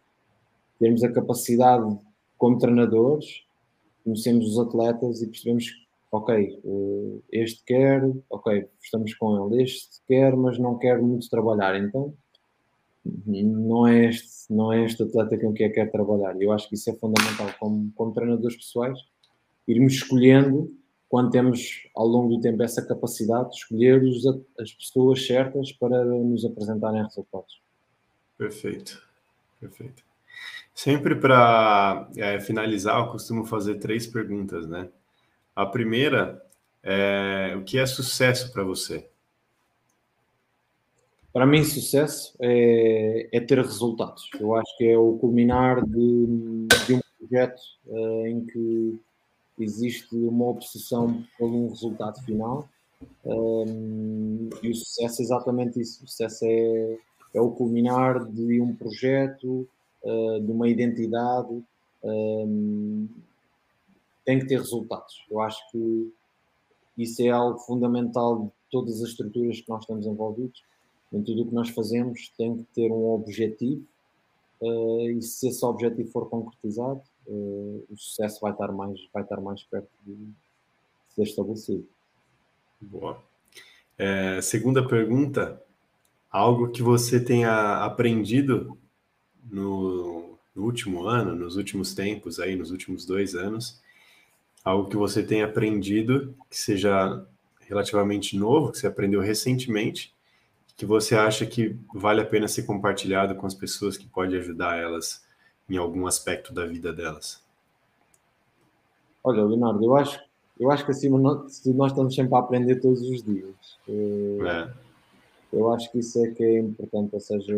[0.80, 1.98] termos a capacidade
[2.38, 3.46] como treinadores,
[4.04, 5.66] conhecemos os atletas e percebemos
[6.12, 11.76] ok, eh, este quer, ok, estamos com ele, este quer, mas não quer muito trabalhar,
[11.76, 12.14] então
[13.26, 16.36] não é este, não é este atleta com quem eu quero trabalhar.
[16.42, 19.00] Eu acho que isso é fundamental como, como treinadores pessoais,
[19.68, 20.74] irmos escolhendo
[21.10, 24.02] quando temos ao longo do tempo essa capacidade de escolher
[24.60, 27.62] as pessoas certas para nos apresentarem resultados.
[28.38, 29.02] Perfeito,
[29.60, 30.07] perfeito.
[30.78, 34.88] Sempre para é, finalizar, eu costumo fazer três perguntas, né?
[35.56, 36.46] A primeira
[36.84, 39.10] é o que é sucesso para você?
[41.34, 44.30] Para mim, sucesso é, é, ter resultados.
[44.40, 49.02] Eu acho que é o culminar de, de um projeto uh, em que
[49.58, 52.70] existe uma obsessão por um resultado final
[53.26, 56.04] um, e o sucesso é exatamente isso.
[56.04, 56.98] O sucesso é,
[57.34, 59.68] é o culminar de um projeto,
[60.08, 61.64] uh, de uma identidade,
[62.04, 63.08] um,
[64.26, 65.26] tem que ter resultados.
[65.30, 66.14] Eu acho que
[66.98, 70.64] isso é algo fundamental de todas as estruturas que nós estamos envolvidos.
[71.12, 73.86] Em tudo o que nós fazemos tem que ter um objetivo
[74.62, 79.40] uh, e se esse objetivo for concretizado, uh, o sucesso vai estar mais, vai estar
[79.40, 80.16] mais perto de
[81.10, 81.88] ser estabelecido.
[82.82, 83.24] Boa.
[83.98, 85.64] É, segunda pergunta,
[86.30, 88.78] algo que você tenha aprendido
[89.52, 93.82] no, no, último ano, nos últimos tempos, aí, nos últimos dois anos,
[94.64, 97.26] algo que você tenha aprendido que seja
[97.62, 100.14] relativamente novo, que você aprendeu recentemente,
[100.76, 104.78] que você acha que vale a pena ser compartilhado com as pessoas que pode ajudar
[104.78, 105.26] elas
[105.70, 107.44] em algum aspecto da vida delas?
[109.24, 110.20] Olha, Leonardo, eu acho,
[110.60, 113.78] eu acho que acima nós, nós estamos sempre a aprender todos os dias.
[113.90, 114.88] Eh, é.
[115.52, 117.54] Eu acho que isso é que é importante, ou seja,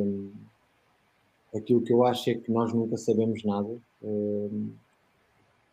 [1.56, 3.70] aquilo que eu acho é que nós nunca sabemos nada.
[4.04, 4.50] Eh,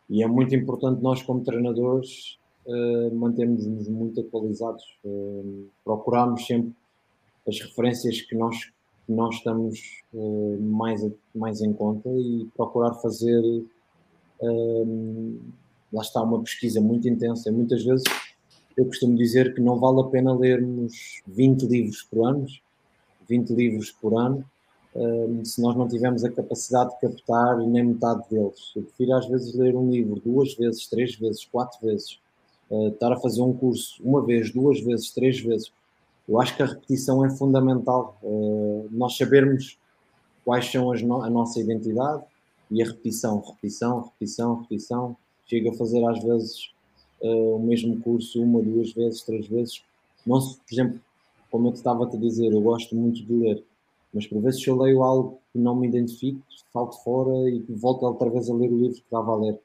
[0.09, 4.83] e é muito importante nós, como treinadores, uh, mantermos-nos muito atualizados.
[5.03, 6.73] Uh, procurarmos sempre
[7.47, 8.65] as referências que nós,
[9.05, 9.79] que nós estamos
[10.13, 11.05] uh, mais,
[11.35, 13.65] mais em conta e procurar fazer.
[15.91, 17.51] lá está uma pesquisa muito intensa.
[17.51, 18.05] Muitas vezes
[18.77, 22.45] eu costumo dizer que não vale a pena lermos 20 livros por ano,
[23.27, 24.45] 20 livros por ano,
[25.43, 28.71] se nós não tivermos a capacidade de captar nem metade deles.
[28.75, 32.19] Eu prefiro às vezes ler um livro duas vezes, três vezes, quatro vezes,
[32.69, 35.71] uh, estar a fazer um curso uma vez, duas vezes, três vezes.
[36.27, 38.17] Eu acho que a repetição é fundamental.
[38.23, 39.77] Uh, nós sabermos
[40.43, 42.23] quais são no a nossa identidade
[42.71, 45.17] e a repetição, repetição, repetição, repetição.
[45.45, 46.71] Chega a fazer às vezes
[47.21, 49.83] uh, o mesmo curso uma, duas vezes, três vezes.
[50.25, 50.99] Não se, por exemplo,
[51.51, 53.63] como eu te estava a te dizer, eu gosto muito de ler
[54.13, 56.41] mas por vezes se eu leio algo que não me identifico,
[56.71, 59.59] salto fora e volto outra vez a ler o livro que estava a ler.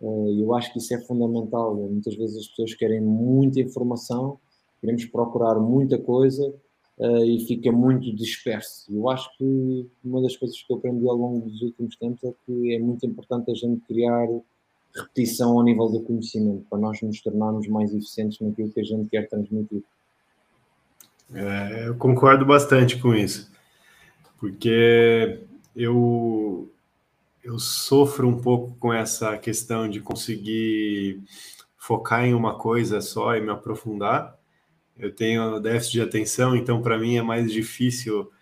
[0.00, 1.74] Eh, eu acho que isso é fundamental.
[1.74, 4.38] Muitas vezes as pessoas querem muita informação,
[4.80, 6.54] queremos procurar muita coisa
[6.98, 8.92] eh, e fica muito disperso.
[8.94, 12.32] Eu acho que uma das coisas que eu aprendi ao longo dos últimos tempos é
[12.46, 14.28] que é muito importante a gente criar
[14.94, 19.08] repetição ao nível do conhecimento, para nós nos tornarmos mais eficientes naquilo que a gente
[19.08, 19.82] quer transmitir.
[21.34, 23.51] É, eu concordo bastante com isso
[24.42, 25.38] porque
[25.76, 26.68] eu
[27.44, 31.22] eu sofro um pouco com essa questão de conseguir
[31.76, 34.36] focar em uma coisa só e me aprofundar.
[34.98, 38.32] Eu tenho déficit de atenção, então para mim é mais difícil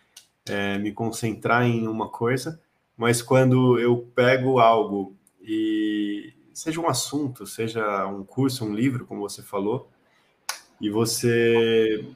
[0.49, 2.59] é, me concentrar em uma coisa.
[2.97, 9.21] Mas quando eu pego algo e seja um assunto, seja um curso, um livro, como
[9.21, 9.91] você falou,
[10.81, 12.07] e você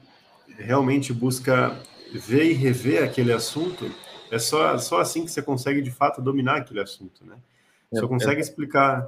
[0.57, 1.79] realmente busca
[2.17, 3.91] ver e rever aquele assunto,
[4.31, 7.37] é só, só assim que você consegue de fato dominar aquele assunto, né?
[7.91, 8.43] Você é, consegue é.
[8.43, 9.07] explicar,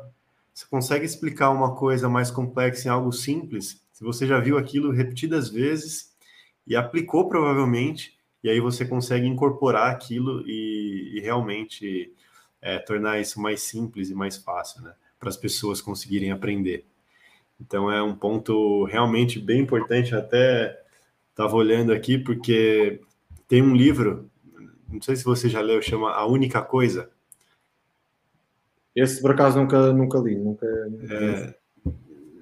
[0.54, 4.92] você consegue explicar uma coisa mais complexa em algo simples, se você já viu aquilo
[4.92, 6.16] repetidas vezes
[6.66, 12.14] e aplicou provavelmente, e aí você consegue incorporar aquilo e, e realmente
[12.62, 14.94] é, tornar isso mais simples e mais fácil, né?
[15.20, 16.86] Para as pessoas conseguirem aprender.
[17.60, 20.80] Então é um ponto realmente bem importante, até
[21.38, 23.00] Estava olhando aqui porque
[23.48, 24.28] tem um livro,
[24.92, 27.12] não sei se você já leu, chama A Única Coisa.
[28.96, 30.66] Esse por acaso nunca, nunca li, nunca.
[31.12, 31.54] É,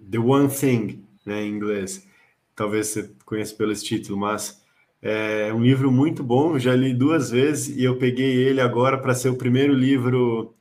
[0.09, 2.07] The One Thing, né, em inglês.
[2.55, 4.63] Talvez você conheça pelo título, mas
[5.01, 6.57] é um livro muito bom.
[6.57, 10.55] Já li duas vezes e eu peguei ele agora para ser o primeiro livro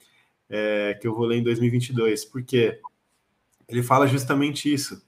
[0.50, 2.80] é, que eu vou ler em 2022, porque
[3.68, 5.00] ele fala justamente isso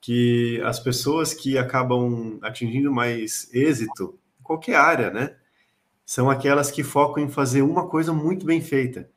[0.00, 5.36] que as pessoas que acabam atingindo mais êxito, em qualquer área, né,
[6.04, 9.10] são aquelas que focam em fazer uma coisa muito bem feita.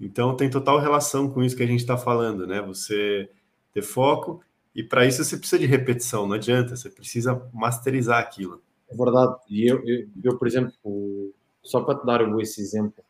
[0.00, 2.62] Então tem total relação com isso que a gente está falando, né?
[2.62, 3.28] Você
[3.74, 4.40] ter foco
[4.74, 8.62] e para isso você precisa de repetição, não adianta, você precisa masterizar aquilo.
[8.88, 9.36] É verdade.
[9.50, 13.04] E eu, eu, eu por exemplo, só para te dar esse exemplo,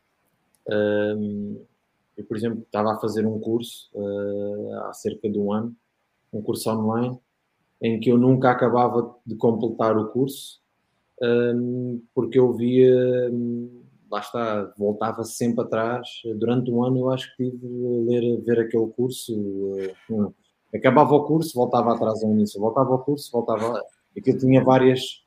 [0.67, 1.63] um,
[2.17, 5.77] eu, por exemplo, estava a fazer um curso uh, há cerca de um ano
[6.33, 7.19] um curso online,
[7.81, 10.61] em que eu nunca acabava de completar o curso,
[11.23, 16.09] um, porque eu via, um, lá está, voltava sempre atrás.
[16.37, 19.35] Durante um ano eu acho que tive a ler, ver aquele curso.
[20.11, 20.33] Um,
[20.75, 23.81] acabava o curso, voltava atrás ao início, voltava ao curso, voltava.
[24.17, 25.25] Aquilo tinha várias,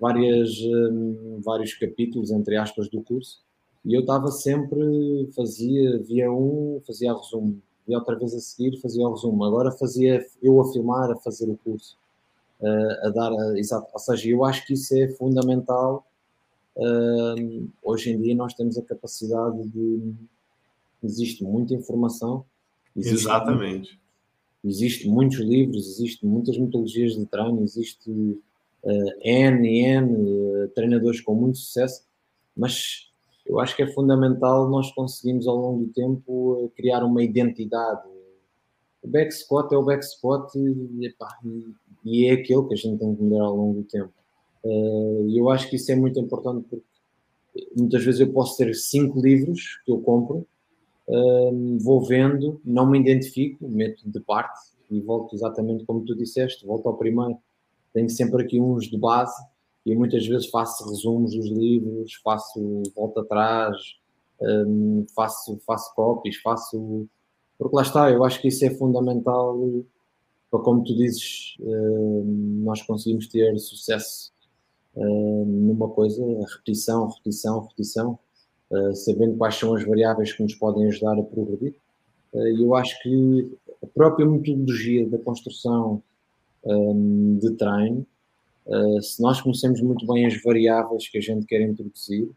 [0.00, 3.42] várias, um, vários capítulos, entre aspas, do curso,
[3.84, 9.06] e eu estava sempre, fazia, via um, fazia resumo, e outra vez a seguir fazia
[9.06, 9.44] o resumo.
[9.44, 11.96] Agora fazia eu a filmar, a fazer o curso,
[12.60, 13.88] uh, a dar, a, exato.
[13.92, 16.06] Ou seja, eu acho que isso é fundamental.
[16.76, 20.12] Uh, hoje em dia nós temos a capacidade de.
[21.02, 22.44] Existe muita informação.
[22.96, 23.90] Existe Exatamente.
[23.90, 23.98] Muito,
[24.64, 31.34] existe muitos livros, existe muitas metodologias de treino, existe uh, N e N treinadores com
[31.34, 32.02] muito sucesso,
[32.56, 33.12] mas
[33.46, 38.08] eu acho que é fundamental nós conseguirmos ao longo do tempo eh, criar uma identidade.
[39.02, 41.28] O back squat é o back squat e, epá,
[42.04, 44.12] e é aquele que a gente tem que mudar ao longo do tempo.
[44.64, 46.84] Eh, e eu acho que isso é muito importante porque
[47.76, 50.46] muitas vezes eu posso ter cinco livros que eu compro,
[51.08, 54.58] ehm, vou vendo, não me identifico, meto de parte
[54.90, 57.38] e volto exatamente como tu disseste, volto ao primeiro.
[57.92, 59.36] Tenho sempre aqui uns de base
[59.84, 63.76] e muitas vezes faço resumos dos livros, faço volta atrás,
[64.40, 67.06] um, faço, faço copies, faço.
[67.58, 69.58] Porque lá está, eu acho que isso é fundamental
[70.50, 74.32] para, como tu dizes, um, nós conseguimos ter sucesso
[74.96, 78.18] um, numa coisa, repetição, repetição, repetição,
[78.70, 81.74] uh, sabendo quais são as variáveis que nos podem ajudar a progredir.
[82.32, 86.02] Uh, eu acho que a própria metodologia da construção
[87.38, 88.06] de treino
[88.66, 92.30] Uh, se nós conhecemos muito bem as variáveis que a gente quer introduzir,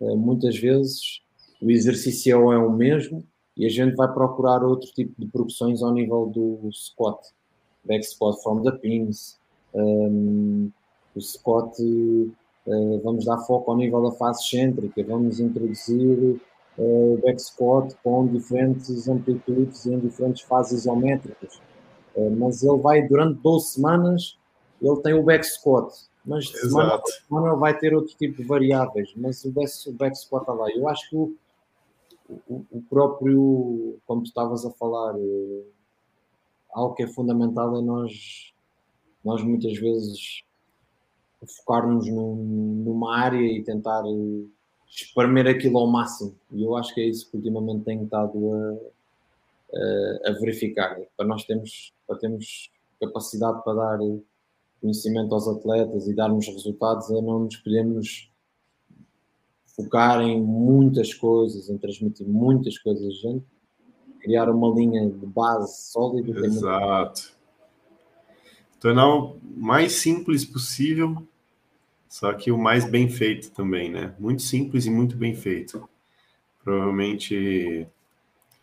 [0.00, 1.22] uh, muitas vezes
[1.62, 3.24] o exercício é o mesmo
[3.56, 7.18] e a gente vai procurar outro tipo de progressões ao nível do squat,
[7.84, 9.38] back squat from the pins,
[9.74, 10.70] um,
[11.14, 16.38] o squat, uh, vamos dar foco ao nível da fase excêntrica, vamos introduzir
[16.76, 21.60] uh, back squat com diferentes amplitudes em diferentes fases isométricas,
[22.36, 24.36] mas ele vai durante 12 semanas
[24.82, 25.92] ele tem o back squat,
[26.24, 29.70] mas de semana a semana ele vai ter outro tipo de variáveis, mas o back,
[29.86, 30.70] o back squat está lá.
[30.70, 31.36] Eu acho que o,
[32.48, 35.62] o, o próprio, como tu estavas a falar, eh,
[36.72, 38.52] algo que é fundamental é nós,
[39.24, 40.42] nós muitas vezes
[41.58, 42.34] focarmos num,
[42.84, 44.46] numa área e tentar eh,
[44.88, 46.34] espremer aquilo ao máximo.
[46.50, 51.00] E eu acho que é isso que ultimamente tenho estado a, a, a verificar.
[51.16, 52.70] Para nós termos, para termos
[53.00, 53.98] capacidade para dar
[54.82, 58.28] conhecimento aos atletas e darmos resultados é não nos podemos
[59.76, 63.46] focar em muitas coisas, em transmitir muitas coisas a gente,
[64.20, 66.44] criar uma linha de base sólida.
[66.44, 67.32] Exato.
[68.80, 71.26] Tornar o mais simples possível,
[72.08, 74.14] só que o mais bem feito também, né?
[74.18, 75.88] Muito simples e muito bem feito.
[76.62, 77.86] Provavelmente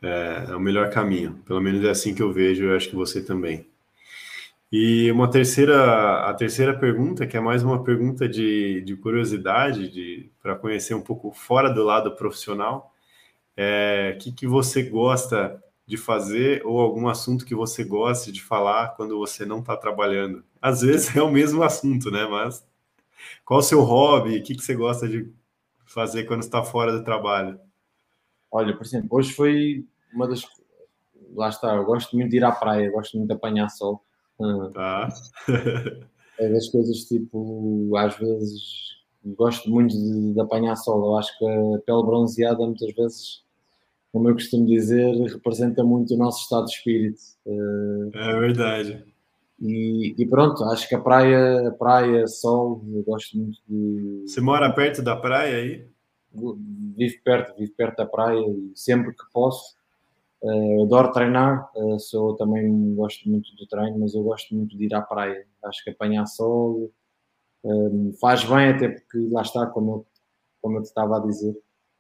[0.02, 1.42] é, é o melhor caminho.
[1.46, 3.69] Pelo menos é assim que eu vejo, eu acho que você também.
[4.72, 10.32] E uma terceira, a terceira pergunta, que é mais uma pergunta de, de curiosidade, de
[10.42, 12.94] para conhecer um pouco fora do lado profissional,
[13.58, 18.44] é o que, que você gosta de fazer ou algum assunto que você goste de
[18.44, 20.44] falar quando você não está trabalhando?
[20.62, 22.28] Às vezes é o mesmo assunto, né?
[22.28, 22.64] Mas
[23.44, 24.38] qual o seu hobby?
[24.38, 25.34] O que, que você gosta de
[25.88, 27.60] fazer quando está fora do trabalho?
[28.52, 30.44] Olha, por exemplo, hoje foi uma das.
[31.34, 34.04] Lá está, eu gosto muito de ir à praia, gosto muito de apanhar sol.
[34.74, 35.10] Tá.
[36.40, 38.90] é das coisas tipo, às vezes
[39.26, 41.06] gosto muito de, de, apanhar sol.
[41.06, 43.44] Eu acho que a pele bronzeada muitas vezes,
[44.12, 47.20] como eu costumo dizer, representa muito o nosso estado de espírito.
[48.14, 49.04] É verdade.
[49.62, 54.24] E, e, pronto, acho que a praia, a praia, sol, eu gosto muito de.
[54.26, 55.86] Você mora perto da praia aí?
[56.96, 59.79] Vivo perto, vivo perto da praia e sempre que posso
[60.42, 64.86] Uh, adoro treinar, uh, sou também gosto muito do treino, mas eu gosto muito de
[64.86, 65.46] ir à praia.
[65.66, 66.90] Acho que apanhar sol
[67.64, 70.06] uh, faz bem, até porque lá está, como eu,
[70.62, 71.58] como eu te estava a dizer,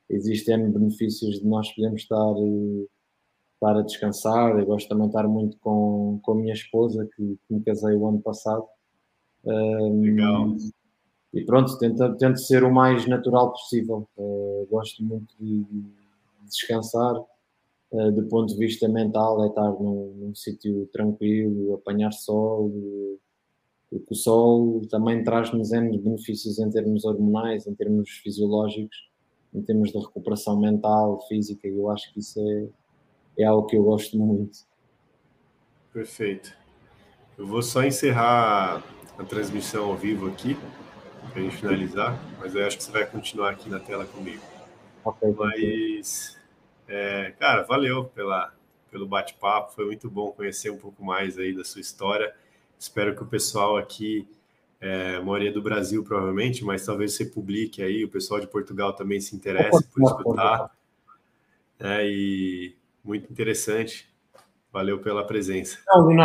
[0.10, 2.34] existem benefícios de nós podermos estar,
[3.56, 4.58] estar a descansar.
[4.58, 7.94] Eu gosto também de estar muito com, com a minha esposa, que, que me casei
[7.94, 8.66] o ano passado.
[9.46, 10.56] Legal.
[11.34, 14.08] E pronto, tento, tento ser o mais natural possível.
[14.70, 15.86] gosto muito de, de
[16.46, 17.16] descansar
[17.92, 22.72] uh, do ponto de vista mental, é estar num, num sítio tranquilo, apanhar sol,
[23.90, 29.10] porque o sol também traz-nos benefícios em termos hormonais, em termos fisiológicos,
[29.54, 33.76] em termos de recuperação mental, física, e eu acho que isso é, é algo que
[33.76, 34.60] eu gosto muito.
[35.92, 36.56] Perfeito.
[37.36, 38.84] Eu vou só encerrar
[39.18, 40.56] a transmissão ao vivo aqui,
[41.32, 44.42] para a gente finalizar, mas eu acho que você vai continuar aqui na tela comigo.
[45.04, 46.39] Okay, mas
[46.90, 48.52] é, cara, valeu pela,
[48.90, 52.34] pelo bate-papo, foi muito bom conhecer um pouco mais aí da sua história.
[52.80, 54.28] Espero que o pessoal aqui,
[54.82, 59.22] é, maioria do Brasil provavelmente, mas talvez você publique aí, o pessoal de Portugal também
[59.22, 60.72] se interesse por escutar.
[61.80, 64.10] É, e muito interessante.
[64.72, 65.80] Valeu pela presença.